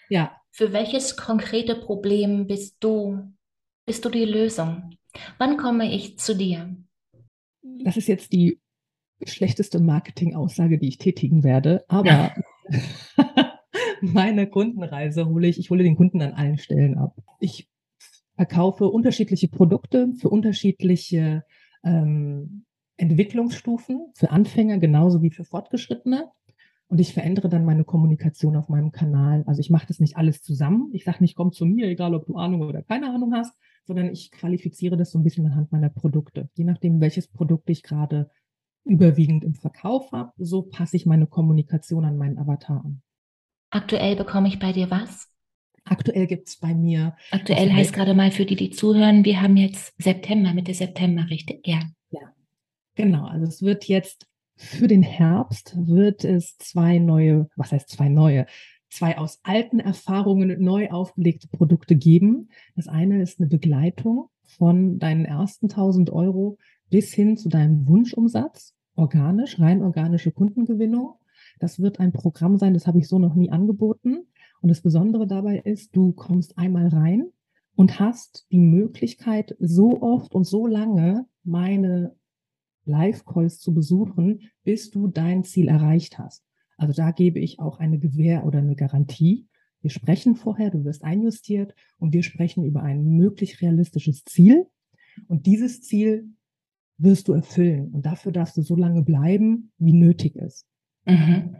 [0.08, 0.36] Ja.
[0.50, 3.20] Für welches konkrete Problem bist du,
[3.84, 4.96] bist du die Lösung?
[5.38, 6.76] Wann komme ich zu dir?
[7.84, 8.60] Das ist jetzt die
[9.24, 12.34] schlechteste Marketing-Aussage, die ich tätigen werde, aber
[14.00, 17.16] meine Kundenreise hole ich, ich hole den Kunden an allen Stellen ab.
[17.40, 17.68] Ich
[18.34, 21.44] verkaufe unterschiedliche Produkte für unterschiedliche
[21.84, 22.64] ähm,
[22.98, 26.30] Entwicklungsstufen, für Anfänger genauso wie für Fortgeschrittene.
[26.88, 29.42] Und ich verändere dann meine Kommunikation auf meinem Kanal.
[29.46, 30.90] Also ich mache das nicht alles zusammen.
[30.92, 34.08] Ich sage nicht, komm zu mir, egal ob du Ahnung oder keine Ahnung hast, sondern
[34.10, 36.48] ich qualifiziere das so ein bisschen anhand meiner Produkte.
[36.54, 38.30] Je nachdem, welches Produkt ich gerade
[38.84, 43.02] überwiegend im Verkauf habe, so passe ich meine Kommunikation an meinen Avatar an.
[43.70, 45.28] Aktuell bekomme ich bei dir was?
[45.84, 47.16] Aktuell gibt es bei mir.
[47.30, 51.66] Aktuell heißt gerade mal für die, die zuhören, wir haben jetzt September, Mitte September, richtig?
[51.66, 51.80] Ja.
[52.10, 52.32] Ja.
[52.94, 54.26] Genau, also es wird jetzt
[54.56, 58.46] für den Herbst wird es zwei neue, was heißt zwei neue,
[58.88, 62.48] zwei aus alten Erfahrungen neu aufgelegte Produkte geben.
[62.74, 68.74] Das eine ist eine Begleitung von deinen ersten 1000 Euro bis hin zu deinem Wunschumsatz,
[68.94, 71.16] organisch, rein organische Kundengewinnung.
[71.58, 74.26] Das wird ein Programm sein, das habe ich so noch nie angeboten.
[74.62, 77.26] Und das Besondere dabei ist, du kommst einmal rein
[77.74, 82.14] und hast die Möglichkeit, so oft und so lange meine
[82.86, 86.44] Live-Calls zu besuchen, bis du dein Ziel erreicht hast.
[86.76, 89.46] Also da gebe ich auch eine Gewähr oder eine Garantie.
[89.80, 94.66] Wir sprechen vorher, du wirst einjustiert und wir sprechen über ein möglich realistisches Ziel.
[95.28, 96.28] Und dieses Ziel
[96.98, 97.90] wirst du erfüllen.
[97.92, 100.66] Und dafür darfst du so lange bleiben, wie nötig ist.
[101.04, 101.56] Mhm.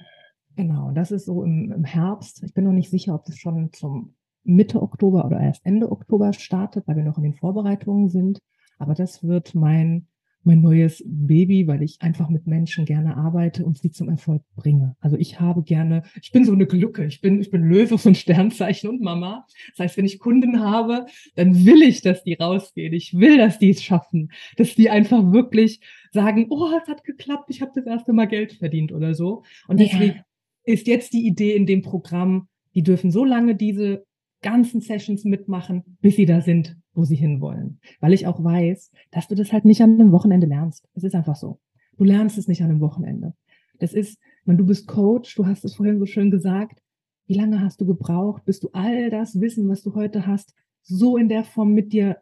[0.57, 2.43] Genau, das ist so im, im Herbst.
[2.43, 6.33] Ich bin noch nicht sicher, ob das schon zum Mitte Oktober oder erst Ende Oktober
[6.33, 8.41] startet, weil wir noch in den Vorbereitungen sind.
[8.79, 10.07] Aber das wird mein
[10.47, 14.97] mein neues Baby, weil ich einfach mit Menschen gerne arbeite und sie zum Erfolg bringe.
[15.01, 18.15] Also ich habe gerne, ich bin so eine Glucke, ich bin, ich bin Löwe von
[18.15, 19.45] Sternzeichen und Mama.
[19.71, 22.93] Das heißt, wenn ich Kunden habe, dann will ich, dass die rausgehen.
[22.93, 25.81] Ich will, dass die es schaffen, dass die einfach wirklich
[26.13, 29.43] sagen, oh, es hat geklappt, ich habe das erste Mal Geld verdient oder so.
[29.67, 30.25] Und deswegen ja.
[30.65, 34.06] ist jetzt die Idee in dem Programm, die dürfen so lange diese
[34.47, 37.81] ganzen Sessions mitmachen, bis sie da sind, wo sie hinwollen.
[37.99, 40.89] Weil ich auch weiß, dass du das halt nicht an einem Wochenende lernst.
[40.95, 41.59] Es ist einfach so.
[41.99, 43.35] Du lernst es nicht an einem Wochenende.
[43.81, 46.81] Das ist, wenn du bist Coach, du hast es vorhin so schön gesagt,
[47.27, 51.17] wie lange hast du gebraucht, bis du all das Wissen, was du heute hast, so
[51.17, 52.19] in der Form mit dir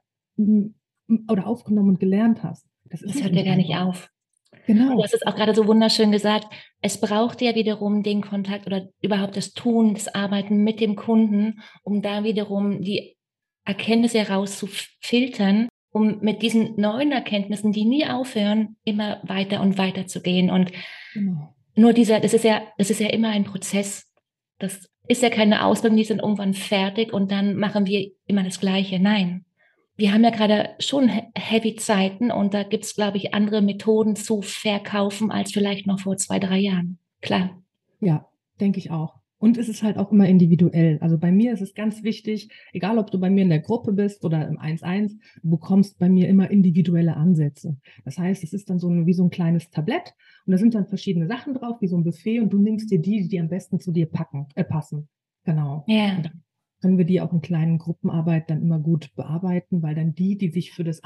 [1.28, 2.66] oder aufgenommen und gelernt hast.
[2.86, 4.10] Das, das hört ja gar nicht auf.
[4.66, 4.96] Genau.
[4.96, 6.46] Du hast es auch gerade so wunderschön gesagt.
[6.80, 11.60] Es braucht ja wiederum den Kontakt oder überhaupt das Tun, das Arbeiten mit dem Kunden,
[11.82, 13.16] um da wiederum die
[13.64, 20.20] Erkenntnisse herauszufiltern, um mit diesen neuen Erkenntnissen, die nie aufhören, immer weiter und weiter zu
[20.20, 20.50] gehen.
[20.50, 20.72] Und
[21.12, 21.54] genau.
[21.74, 24.10] nur dieser, das ist ja, das ist ja immer ein Prozess.
[24.58, 28.60] Das ist ja keine Ausbildung, die sind irgendwann fertig und dann machen wir immer das
[28.60, 28.98] Gleiche.
[28.98, 29.44] Nein
[29.96, 34.16] wir haben ja gerade schon heavy Zeiten und da gibt es, glaube ich, andere Methoden
[34.16, 36.98] zu verkaufen als vielleicht noch vor zwei, drei Jahren.
[37.20, 37.62] Klar.
[38.00, 38.28] Ja,
[38.60, 39.20] denke ich auch.
[39.38, 40.98] Und es ist halt auch immer individuell.
[41.02, 43.92] Also bei mir ist es ganz wichtig, egal ob du bei mir in der Gruppe
[43.92, 47.76] bist oder im 1-1, du bekommst bei mir immer individuelle Ansätze.
[48.06, 50.14] Das heißt, es ist dann so ein, wie so ein kleines Tablett
[50.46, 53.00] und da sind dann verschiedene Sachen drauf, wie so ein Buffet und du nimmst dir
[53.00, 55.08] die, die am besten zu dir packen, äh, passen.
[55.44, 55.84] Genau.
[55.88, 56.16] Ja.
[56.16, 56.30] Und
[56.84, 60.50] können wir die auch in kleinen Gruppenarbeit dann immer gut bearbeiten, weil dann die, die
[60.50, 61.00] sich für das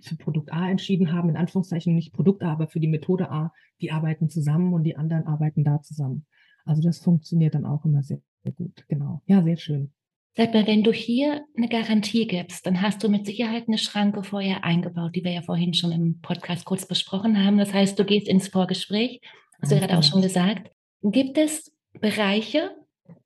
[0.00, 3.52] für Produkt A entschieden haben, in Anführungszeichen nicht Produkt A, aber für die Methode A,
[3.80, 6.26] die arbeiten zusammen und die anderen arbeiten da zusammen.
[6.64, 8.84] Also das funktioniert dann auch immer sehr, sehr gut.
[8.88, 9.22] Genau.
[9.26, 9.92] Ja, sehr schön.
[10.34, 14.24] Sag mal, wenn du hier eine Garantie gibst, dann hast du mit Sicherheit eine Schranke
[14.24, 17.58] vorher eingebaut, die wir ja vorhin schon im Podcast kurz besprochen haben.
[17.58, 19.20] Das heißt, du gehst ins Vorgespräch,
[19.60, 20.72] hast du gerade auch schon gesagt.
[21.04, 22.72] Gibt es Bereiche,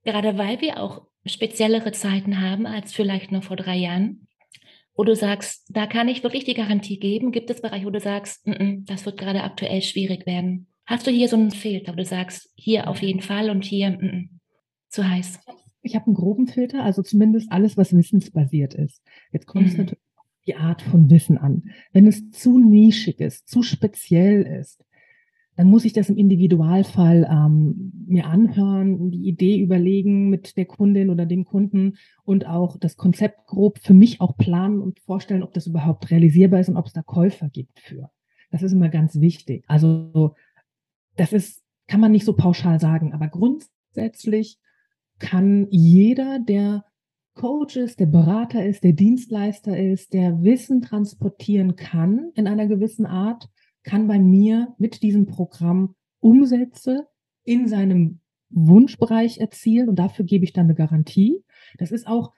[0.04, 4.26] gerade weil wir auch speziellere Zeiten haben als vielleicht noch vor drei Jahren,
[4.94, 7.32] wo du sagst, da kann ich wirklich die Garantie geben?
[7.32, 10.68] Gibt es Bereiche, wo du sagst, n -n, das wird gerade aktuell schwierig werden?
[10.86, 13.88] Hast du hier so einen Filter, wo du sagst, hier auf jeden Fall und hier
[13.88, 14.40] n
[14.88, 15.40] zu heiß?
[15.82, 19.02] Ich habe einen groben Filter, also zumindest alles, was wissensbasiert ist.
[19.32, 19.70] Jetzt kommt mhm.
[19.70, 21.70] es natürlich auf die Art von Wissen an.
[21.92, 24.82] Wenn es zu nischig ist, zu speziell ist,
[25.56, 31.08] dann muss ich das im Individualfall ähm, mir anhören, die Idee überlegen mit der Kundin
[31.10, 35.54] oder dem Kunden und auch das Konzept grob für mich auch planen und vorstellen, ob
[35.54, 38.10] das überhaupt realisierbar ist und ob es da Käufer gibt für.
[38.50, 39.64] Das ist immer ganz wichtig.
[39.66, 40.34] Also
[41.16, 44.58] das ist, kann man nicht so pauschal sagen, aber grundsätzlich
[45.18, 46.84] kann jeder, der
[47.34, 53.06] Coach ist, der Berater ist, der Dienstleister ist, der Wissen transportieren kann in einer gewissen
[53.06, 53.48] Art,
[53.86, 57.06] kann bei mir mit diesem Programm Umsätze
[57.44, 58.20] in seinem
[58.50, 61.42] Wunschbereich erzielen und dafür gebe ich dann eine Garantie.
[61.78, 62.32] Das ist auch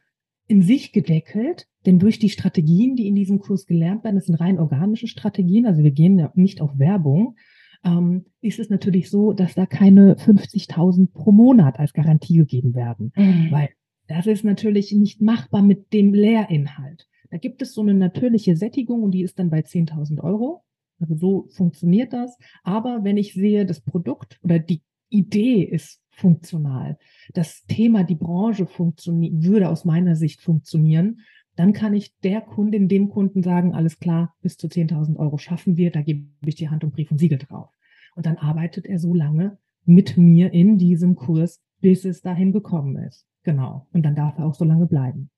[0.47, 4.37] in sich gedeckelt, denn durch die Strategien, die in diesem Kurs gelernt werden, das sind
[4.37, 7.37] rein organische Strategien, also wir gehen ja nicht auf Werbung,
[7.85, 13.13] ähm, ist es natürlich so, dass da keine 50.000 pro Monat als Garantie gegeben werden,
[13.17, 13.49] mhm.
[13.51, 13.71] weil
[14.07, 17.07] das ist natürlich nicht machbar mit dem Lehrinhalt.
[17.31, 20.65] Da gibt es so eine natürliche Sättigung und die ist dann bei 10.000 Euro.
[21.01, 22.37] Also so funktioniert das.
[22.63, 26.99] Aber wenn ich sehe, das Produkt oder die Idee ist funktional,
[27.33, 31.21] das Thema, die Branche funktioniert, würde aus meiner Sicht funktionieren,
[31.57, 35.77] dann kann ich der Kundin, dem Kunden sagen, alles klar, bis zu 10.000 Euro schaffen
[35.77, 37.71] wir, da gebe ich die Hand und Brief und Siegel drauf.
[38.15, 42.97] Und dann arbeitet er so lange mit mir in diesem Kurs, bis es dahin gekommen
[42.97, 43.27] ist.
[43.43, 43.87] Genau.
[43.93, 45.31] Und dann darf er auch so lange bleiben.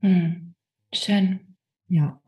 [0.00, 0.54] Hm.
[0.92, 1.40] Schön.
[1.88, 2.20] Ja.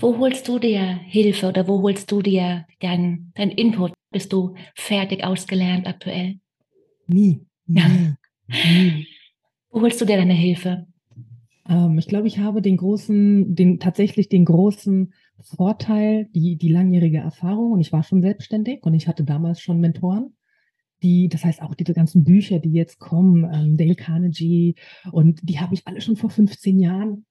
[0.00, 3.92] Wo holst du dir Hilfe oder wo holst du dir dein, dein Input?
[4.10, 6.38] Bist du fertig ausgelernt aktuell?
[7.06, 7.46] Nie.
[7.66, 8.14] Nie.
[8.48, 9.06] nie.
[9.70, 10.86] Wo holst du dir deine Hilfe?
[11.68, 17.18] Ähm, ich glaube, ich habe den großen, den, tatsächlich den großen Vorteil, die, die langjährige
[17.18, 20.34] Erfahrung und ich war schon selbstständig und ich hatte damals schon Mentoren
[21.02, 24.76] die, das heißt auch diese ganzen Bücher, die jetzt kommen, ähm, Dale Carnegie
[25.10, 27.26] und die habe ich alle schon vor 15 Jahren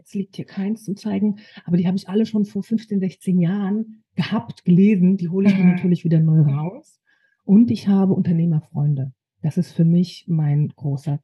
[0.00, 3.38] jetzt liegt hier keins zu zeigen, aber die habe ich alle schon vor 15, 16
[3.38, 5.16] Jahren gehabt, gelesen.
[5.16, 5.70] Die hole ich mir mhm.
[5.70, 7.00] natürlich wieder neu raus.
[7.44, 9.12] Und ich habe Unternehmerfreunde.
[9.42, 11.20] Das ist für mich mein großer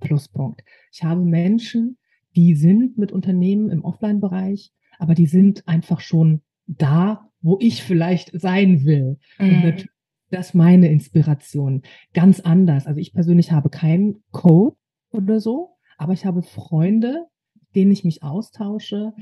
[0.00, 0.62] Pluspunkt.
[0.92, 1.98] Ich habe Menschen,
[2.36, 8.38] die sind mit Unternehmen im Offline-Bereich, aber die sind einfach schon da, wo ich vielleicht
[8.40, 9.18] sein will.
[9.38, 9.84] Mhm.
[10.30, 11.82] Das ist meine Inspiration.
[12.14, 12.86] Ganz anders.
[12.86, 14.76] Also ich persönlich habe keinen Code
[15.10, 17.26] oder so, aber ich habe Freunde,
[17.74, 19.12] denen ich mich austausche,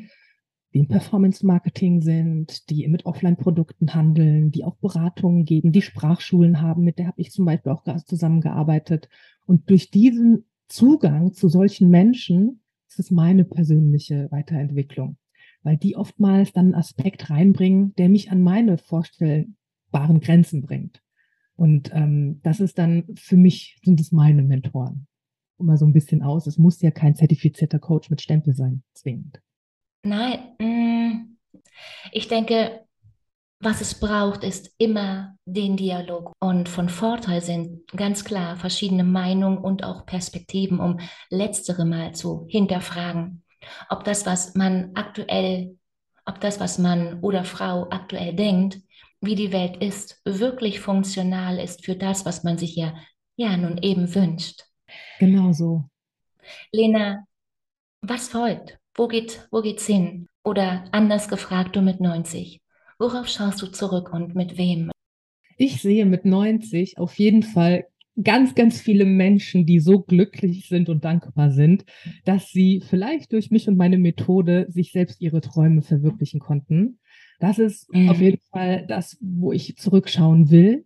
[0.75, 6.85] die im Performance-Marketing sind, die mit Offline-Produkten handeln, die auch Beratungen geben, die Sprachschulen haben,
[6.85, 9.09] mit der habe ich zum Beispiel auch zusammengearbeitet.
[9.47, 15.17] Und durch diesen Zugang zu solchen Menschen ist es meine persönliche Weiterentwicklung,
[15.63, 21.03] weil die oftmals dann einen Aspekt reinbringen, der mich an meine vorstellbaren Grenzen bringt.
[21.57, 25.08] Und ähm, das ist dann für mich, sind es meine Mentoren
[25.59, 26.47] immer so ein bisschen aus.
[26.47, 29.41] Es muss ja kein zertifizierter Coach mit Stempel sein, zwingend.
[30.03, 31.37] Nein, mm,
[32.13, 32.87] ich denke,
[33.61, 36.33] was es braucht, ist immer den Dialog.
[36.39, 42.47] Und von Vorteil sind ganz klar verschiedene Meinungen und auch Perspektiven, um letztere mal zu
[42.49, 43.43] hinterfragen.
[43.89, 45.77] Ob das, was man aktuell,
[46.25, 48.81] ob das, was Mann oder Frau aktuell denkt,
[49.21, 52.95] wie die Welt ist, wirklich funktional ist für das, was man sich ja,
[53.37, 54.68] ja nun eben wünscht.
[55.18, 55.84] Genau so.
[56.72, 57.24] Lena,
[58.03, 58.78] was folgt?
[58.95, 60.28] Wo geht, wo geht's hin?
[60.45, 62.61] Oder anders gefragt, du mit 90.
[62.99, 64.91] Worauf schaust du zurück und mit wem?
[65.57, 67.86] Ich sehe mit 90 auf jeden Fall
[68.22, 71.84] ganz, ganz viele Menschen, die so glücklich sind und dankbar sind,
[72.24, 76.99] dass sie vielleicht durch mich und meine Methode sich selbst ihre Träume verwirklichen konnten.
[77.39, 78.09] Das ist mhm.
[78.09, 80.84] auf jeden Fall das, wo ich zurückschauen will.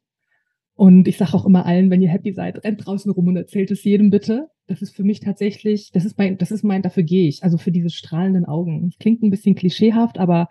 [0.74, 3.70] Und ich sage auch immer allen, wenn ihr happy seid, rennt draußen rum und erzählt
[3.70, 4.48] es jedem bitte.
[4.66, 7.44] Das ist für mich tatsächlich, das ist mein, das ist mein, dafür gehe ich.
[7.44, 8.88] Also für diese strahlenden Augen.
[8.88, 10.48] Es klingt ein bisschen klischeehaft, aber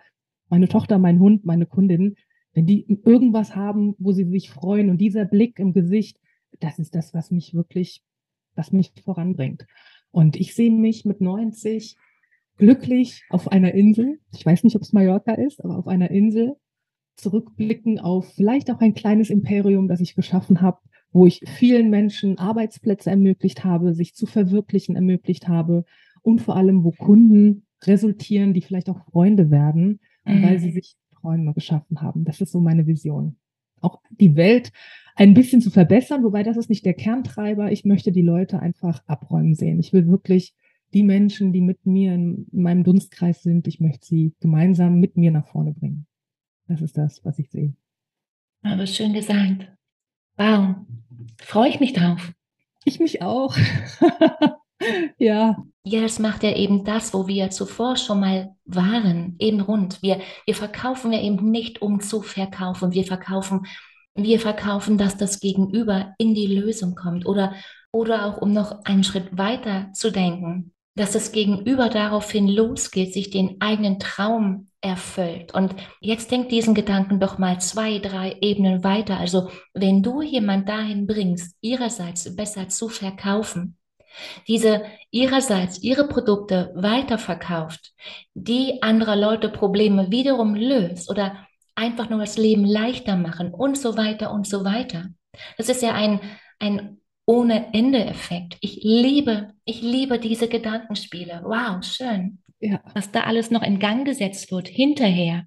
[0.48, 2.14] meine Tochter, mein Hund, meine Kundin,
[2.52, 6.18] wenn die irgendwas haben, wo sie sich freuen und dieser Blick im Gesicht,
[6.60, 8.02] das ist das, was mich wirklich,
[8.54, 9.66] was mich voranbringt.
[10.10, 11.96] Und ich sehe mich mit 90
[12.58, 14.20] glücklich auf einer Insel.
[14.32, 16.56] Ich weiß nicht, ob es Mallorca ist, aber auf einer Insel
[17.16, 20.78] zurückblicken auf vielleicht auch ein kleines Imperium, das ich geschaffen habe,
[21.12, 25.84] wo ich vielen Menschen Arbeitsplätze ermöglicht habe, sich zu verwirklichen ermöglicht habe
[26.22, 30.42] und vor allem, wo Kunden resultieren, die vielleicht auch Freunde werden, mhm.
[30.42, 32.24] weil sie sich Träume geschaffen haben.
[32.24, 33.36] Das ist so meine Vision.
[33.80, 34.72] Auch die Welt
[35.16, 37.70] ein bisschen zu verbessern, wobei das ist nicht der Kerntreiber.
[37.70, 39.80] Ich möchte die Leute einfach abräumen sehen.
[39.80, 40.54] Ich will wirklich
[40.94, 45.30] die Menschen, die mit mir in meinem Dunstkreis sind, ich möchte sie gemeinsam mit mir
[45.30, 46.06] nach vorne bringen.
[46.72, 47.74] Das ist das, was ich sehe.
[48.62, 49.68] Aber schön gesagt.
[50.38, 50.76] Wow.
[51.38, 52.32] Freue ich mich drauf.
[52.86, 53.54] Ich mich auch.
[55.18, 55.62] ja.
[55.84, 60.00] Ja, das macht ja eben das, wo wir zuvor schon mal waren, eben rund.
[60.00, 62.92] Wir, wir verkaufen ja eben nicht, um zu verkaufen.
[62.92, 63.66] Wir verkaufen,
[64.14, 67.54] wir verkaufen, dass das Gegenüber in die Lösung kommt oder,
[67.92, 73.30] oder auch um noch einen Schritt weiter zu denken, dass das Gegenüber daraufhin losgeht, sich
[73.30, 75.54] den eigenen Traum erfüllt.
[75.54, 79.18] Und jetzt denk diesen Gedanken doch mal zwei, drei Ebenen weiter.
[79.18, 83.78] Also wenn du jemand dahin bringst, ihrerseits besser zu verkaufen,
[84.46, 87.92] diese ihrerseits ihre Produkte weiterverkauft,
[88.34, 93.96] die anderer Leute Probleme wiederum löst oder einfach nur das Leben leichter machen und so
[93.96, 95.06] weiter und so weiter.
[95.56, 96.20] Das ist ja ein,
[96.58, 98.56] ein ohne Ende Effekt.
[98.60, 101.42] Ich liebe, ich liebe diese Gedankenspiele.
[101.44, 102.80] Wow, schön ja.
[102.94, 105.46] was da alles noch in Gang gesetzt wird hinterher.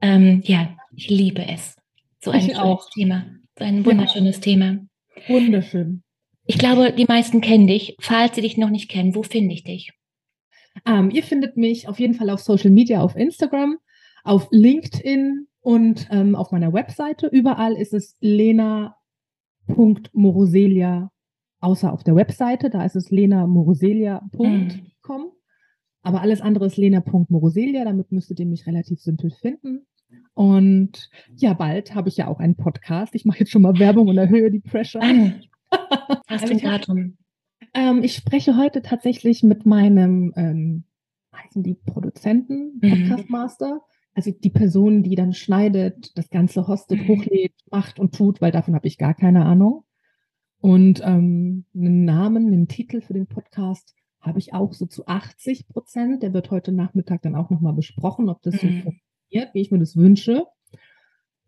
[0.00, 1.76] Ähm, ja, ich liebe es.
[2.22, 2.88] So ein ich auch.
[2.90, 3.26] Thema.
[3.58, 4.42] So ein wunderschönes ja.
[4.42, 4.78] Thema.
[5.28, 6.02] Wunderschön.
[6.46, 7.96] Ich glaube, die meisten kennen dich.
[8.00, 9.92] Falls sie dich noch nicht kennen, wo finde ich dich?
[10.86, 13.78] Ähm, ihr findet mich auf jeden Fall auf Social Media, auf Instagram,
[14.24, 17.28] auf LinkedIn und ähm, auf meiner Webseite.
[17.28, 21.12] Überall ist es lena.moroselia,
[21.64, 24.60] außer auf der Webseite, da ist es lenamoroselia.com.
[25.08, 25.30] Mhm.
[26.02, 29.86] Aber alles andere ist lena.moroselia, damit müsstet ihr mich relativ simpel finden.
[30.34, 33.14] Und ja, bald habe ich ja auch einen Podcast.
[33.14, 35.00] Ich mache jetzt schon mal Werbung und erhöhe die Pressure.
[36.28, 37.16] Hast du ein Datum?
[37.72, 40.84] Ähm, ich spreche heute tatsächlich mit meinem, ähm,
[41.34, 42.90] heißen die Produzenten, mhm.
[42.90, 43.80] Podcast Master.
[44.12, 47.08] Also die Person, die dann schneidet, das Ganze hostet, mhm.
[47.08, 49.84] hochlädt, macht und tut, weil davon habe ich gar keine Ahnung.
[50.64, 55.68] Und ähm, einen Namen, einen Titel für den Podcast habe ich auch so zu 80
[55.68, 56.22] Prozent.
[56.22, 58.80] Der wird heute Nachmittag dann auch nochmal besprochen, ob das so mhm.
[58.80, 60.46] funktioniert, wie ich mir das wünsche.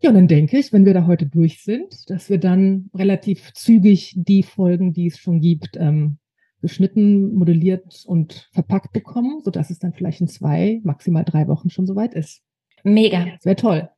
[0.03, 3.55] Ja, und dann denke ich, wenn wir da heute durch sind, dass wir dann relativ
[3.55, 6.19] zügig die Folgen, die es schon gibt, ähm,
[6.61, 11.87] geschnitten, modelliert und verpackt bekommen, sodass es dann vielleicht in zwei, maximal drei Wochen schon
[11.87, 12.43] soweit ist.
[12.85, 13.25] Mega.
[13.25, 13.89] Das wäre toll.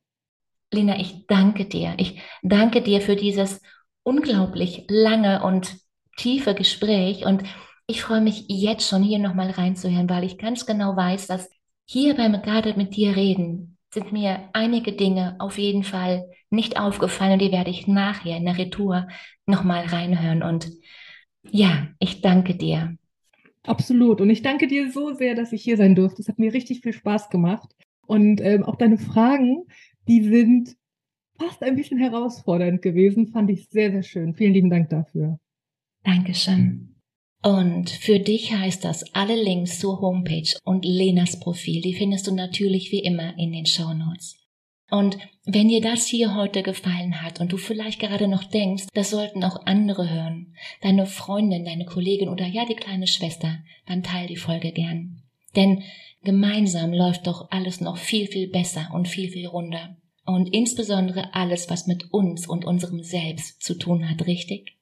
[0.72, 1.94] Lena, ich danke dir.
[1.96, 3.60] Ich danke dir für dieses
[4.08, 5.76] unglaublich lange und
[6.16, 7.42] tiefe Gespräch und
[7.86, 11.50] ich freue mich jetzt schon hier nochmal reinzuhören, weil ich ganz genau weiß, dass
[11.86, 17.34] hier beim gerade mit dir reden sind mir einige Dinge auf jeden Fall nicht aufgefallen
[17.34, 19.08] und die werde ich nachher in der Retour
[19.46, 20.42] nochmal reinhören.
[20.42, 20.70] Und
[21.50, 22.96] ja, ich danke dir.
[23.64, 24.20] Absolut.
[24.20, 26.22] Und ich danke dir so sehr, dass ich hier sein durfte.
[26.22, 27.70] Es hat mir richtig viel Spaß gemacht.
[28.06, 29.64] Und ähm, auch deine Fragen,
[30.06, 30.76] die sind
[31.38, 34.34] fast ein bisschen herausfordernd gewesen, fand ich sehr, sehr schön.
[34.34, 35.38] Vielen lieben Dank dafür.
[36.04, 36.96] Dankeschön.
[37.42, 42.34] Und für dich heißt das alle Links zur Homepage und Lenas Profil, die findest du
[42.34, 44.36] natürlich wie immer in den Show Notes.
[44.90, 49.10] Und wenn dir das hier heute gefallen hat und du vielleicht gerade noch denkst, das
[49.10, 54.26] sollten auch andere hören, deine Freundin, deine Kollegin oder ja die kleine Schwester, dann teil
[54.26, 55.22] die Folge gern.
[55.54, 55.82] Denn
[56.22, 59.96] gemeinsam läuft doch alles noch viel, viel besser und viel, viel runder.
[60.28, 64.76] Und insbesondere alles, was mit uns und unserem Selbst zu tun hat, richtig?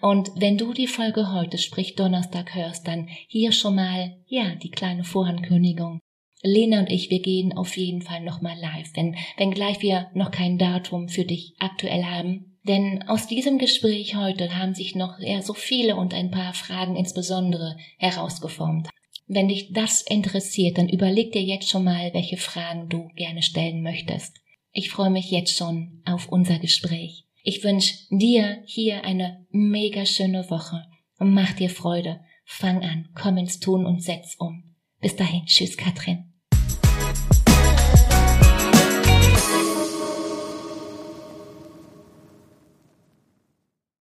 [0.00, 4.70] Und wenn du die Folge heute, sprich Donnerstag, hörst, dann hier schon mal, ja, die
[4.70, 6.00] kleine Vorankündigung.
[6.42, 10.30] Lena und ich, wir gehen auf jeden Fall nochmal live, wenn, wenn gleich wir noch
[10.30, 12.58] kein Datum für dich aktuell haben.
[12.66, 16.96] Denn aus diesem Gespräch heute haben sich noch eher so viele und ein paar Fragen
[16.96, 18.88] insbesondere herausgeformt.
[19.26, 23.82] Wenn dich das interessiert, dann überleg dir jetzt schon mal, welche Fragen du gerne stellen
[23.82, 24.40] möchtest.
[24.72, 27.26] Ich freue mich jetzt schon auf unser Gespräch.
[27.42, 30.84] Ich wünsche dir hier eine mega schöne Woche
[31.28, 32.20] mach dir Freude.
[32.44, 34.74] Fang an, komm ins Tun und setz um.
[35.00, 36.29] Bis dahin, tschüss, Katrin.